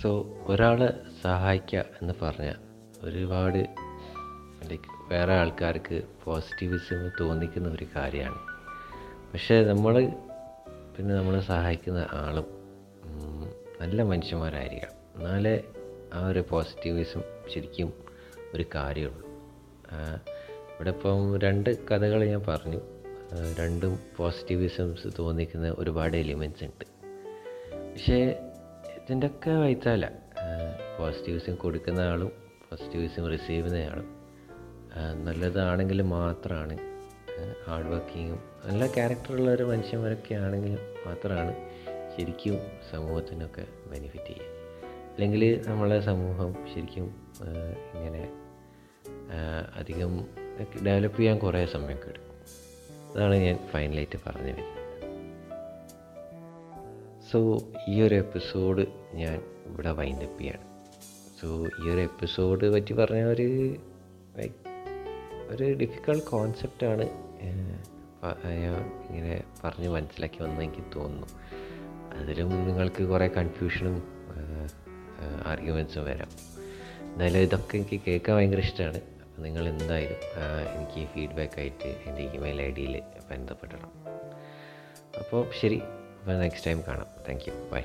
സോ 0.03 0.11
ഒരാളെ 0.46 0.92
സഹായിക്കുക 1.22 1.85
എന്ന് 2.03 2.14
പറഞ്ഞാൽ 2.22 2.67
ഒരുപാട് 3.03 3.59
ലൈക്ക് 4.71 5.13
വേറെ 5.13 5.33
ആൾക്കാർക്ക് 5.33 6.03
പോസിറ്റിവിസം 6.25 7.11
തോന്നിക്കുന്ന 7.21 7.69
ഒരു 7.69 7.87
കാര്യമാണ്. 7.97 8.41
പക്ഷേ 9.33 9.65
നമ്മൾ 9.65 10.07
പിന്നെ 10.97 11.15
നമ്മളെ 11.15 11.41
സഹായിക്കുന്ന 11.41 12.09
ആളും 12.13 12.47
നല്ല 13.81 14.03
മനുഷ്യന്മാരായിരിക്കണം. 14.03 14.93
എന്നാലേ 15.17 15.63
ആ 16.15 16.29
ഒരു 16.29 16.45
പോസിറ്റിവിസം 16.51 17.23
ശരിക്കും 17.55 17.93
ഒരു 18.55 18.65
കാര്യമുള്ളൂ. 18.75 19.29
ഇവിടെ 20.75 20.91
ഇപ്പം 20.91 21.39
രണ്ട് 21.39 21.87
കഥകൾ 21.89 22.25
ഞാൻ 22.25 22.43
പറഞ്ഞു. 22.49 22.81
രണ്ടും 23.59 23.99
പോസിറ്റിവിസംസ് 24.17 25.09
തോന്നിക്കുന്ന 25.19 25.75
ഒരുപാട് 25.79 26.17
എലിമെന്റ്സ് 26.17 26.65
ഉണ്ട്. 26.65 26.85
പക്ഷേ 27.93 28.19
ഇതിന്റെയൊക്കെ 28.97 29.51
വൈത്താല 29.51 30.07
പോസിറ്റിവിസം 30.99 31.55
കൊടുക്കുന്ന 31.55 32.01
ആളും 32.01 32.48
പോസിറ്റിവിസം 32.70 33.31
റിസീവ് 33.31 33.74
ആ, 34.94 35.12
നല്ലതാണെങ്കിൽ 35.12 36.02
മാത്രമാണ്. 36.02 36.78
ഹാർഡ് 37.66 37.87
വർക്കിങ്ങും 37.87 38.40
നല്ല 38.64 38.87
ക്യാരക്ടറുള്ള 38.87 39.50
ഒരു 39.50 39.62
മനുഷ്യന്മാരൊക്കെ 39.62 40.35
ആണെങ്കിൽ 40.35 40.78
മാത്രമാണ് 41.07 41.54
ശരിക്കും 42.16 42.59
സമൂഹത്തിനൊക്കെ 42.90 43.66
ബെനിഫിറ്റ് 43.87 44.26
ചെയ്യുക. 44.26 44.46
അല്ലെങ്കിൽ 45.12 45.64
നമ്മളെ 45.66 46.00
സമൂഹം 46.00 46.57
ശരിക്കും 46.74 47.07
ഇങ്ങനെ 47.94 48.22
അധികം 49.76 50.28
ഡെവലപ്പ് 50.87 51.18
ചെയ്യാൻ 51.18 51.38
കുറേ 51.38 51.66
സമയമൊക്കെ 51.66 52.09
എടുക്കും. 52.09 52.35
അതാണ് 53.14 53.35
ഞാൻ 53.35 53.59
ഫൈനലായിട്ട് 53.70 54.18
പറഞ്ഞു 54.26 54.52
വരുന്നത്. 54.52 54.74
സോ 57.33 57.59
ഈ 57.88 58.02
ഒരു 58.02 58.14
എപ്പിസോഡ് 58.14 58.87
ഞാൻ 59.14 59.42
ഇവിടെ 59.66 59.90
വൈൻഡപ്പ് 59.90 60.40
ചെയ്യാണ്. 60.40 60.67
സോ 61.38 61.48
ഈ 61.81 61.85
ഒരു 61.92 62.01
എപ്പിസോഡ് 62.01 62.66
പറ്റി 62.74 62.92
പറഞ്ഞ 62.92 63.22
ഒരു 63.33 63.46
ലൈക്ക് 64.38 64.55
ഒരു 65.53 65.66
ഡിഫിക്കൾട്ട് 65.81 66.24
കോൺസെപ്റ്റാണ് 66.31 67.05
ഞാൻ 68.62 68.79
ഇങ്ങനെ 69.09 69.35
പറഞ്ഞ് 69.64 69.88
മനസ്സിലാക്കി 69.96 70.38
വന്ന 70.42 70.62
എനിക്ക് 70.66 70.85
തോന്നുന്നു. 70.96 71.29
അതിലും 72.16 72.51
നിങ്ങൾക്ക് 72.68 73.03
കുറേ 73.12 73.29
കൺഫ്യൂഷനും 73.37 73.96
ആർഗ്യുമെൻസും 75.53 76.05
വരാം. 76.09 76.33
എന്നാലും 77.12 77.44
ഇതൊക്കെ 77.46 77.77
എനിക്ക് 77.79 77.98
കേൾക്കാൻ 78.07 78.37
ഭയങ്കര 78.37 78.64
ഇഷ്ടമാണ് 78.68 79.01
അപ്പോൾ 79.22 79.42
നിങ്ങൾ 79.46 79.64
എന്തായാലും 79.68 80.20
എനിക്ക് 80.74 81.05
ഫീഡ്ബാക്ക് 81.14 81.61
ആയിട്ട് 81.62 81.90
എന്റെ 82.09 82.24
ഇമെയിൽ 82.38 82.61
ഐ 82.62 82.70
ഡിയിൽ 82.79 82.96
ബന്ധപ്പെടണം. 83.31 83.92
അപ്പോൾ 85.22 85.44
ശരി 85.61 85.81
അപ്പോൾ 86.18 86.35
നെക്സ്റ്റ് 86.44 86.66
ടൈം 86.70 86.83
കാണാം. 86.88 87.09
Thank 87.29 87.46
you 87.48 87.55
bye 87.74 87.85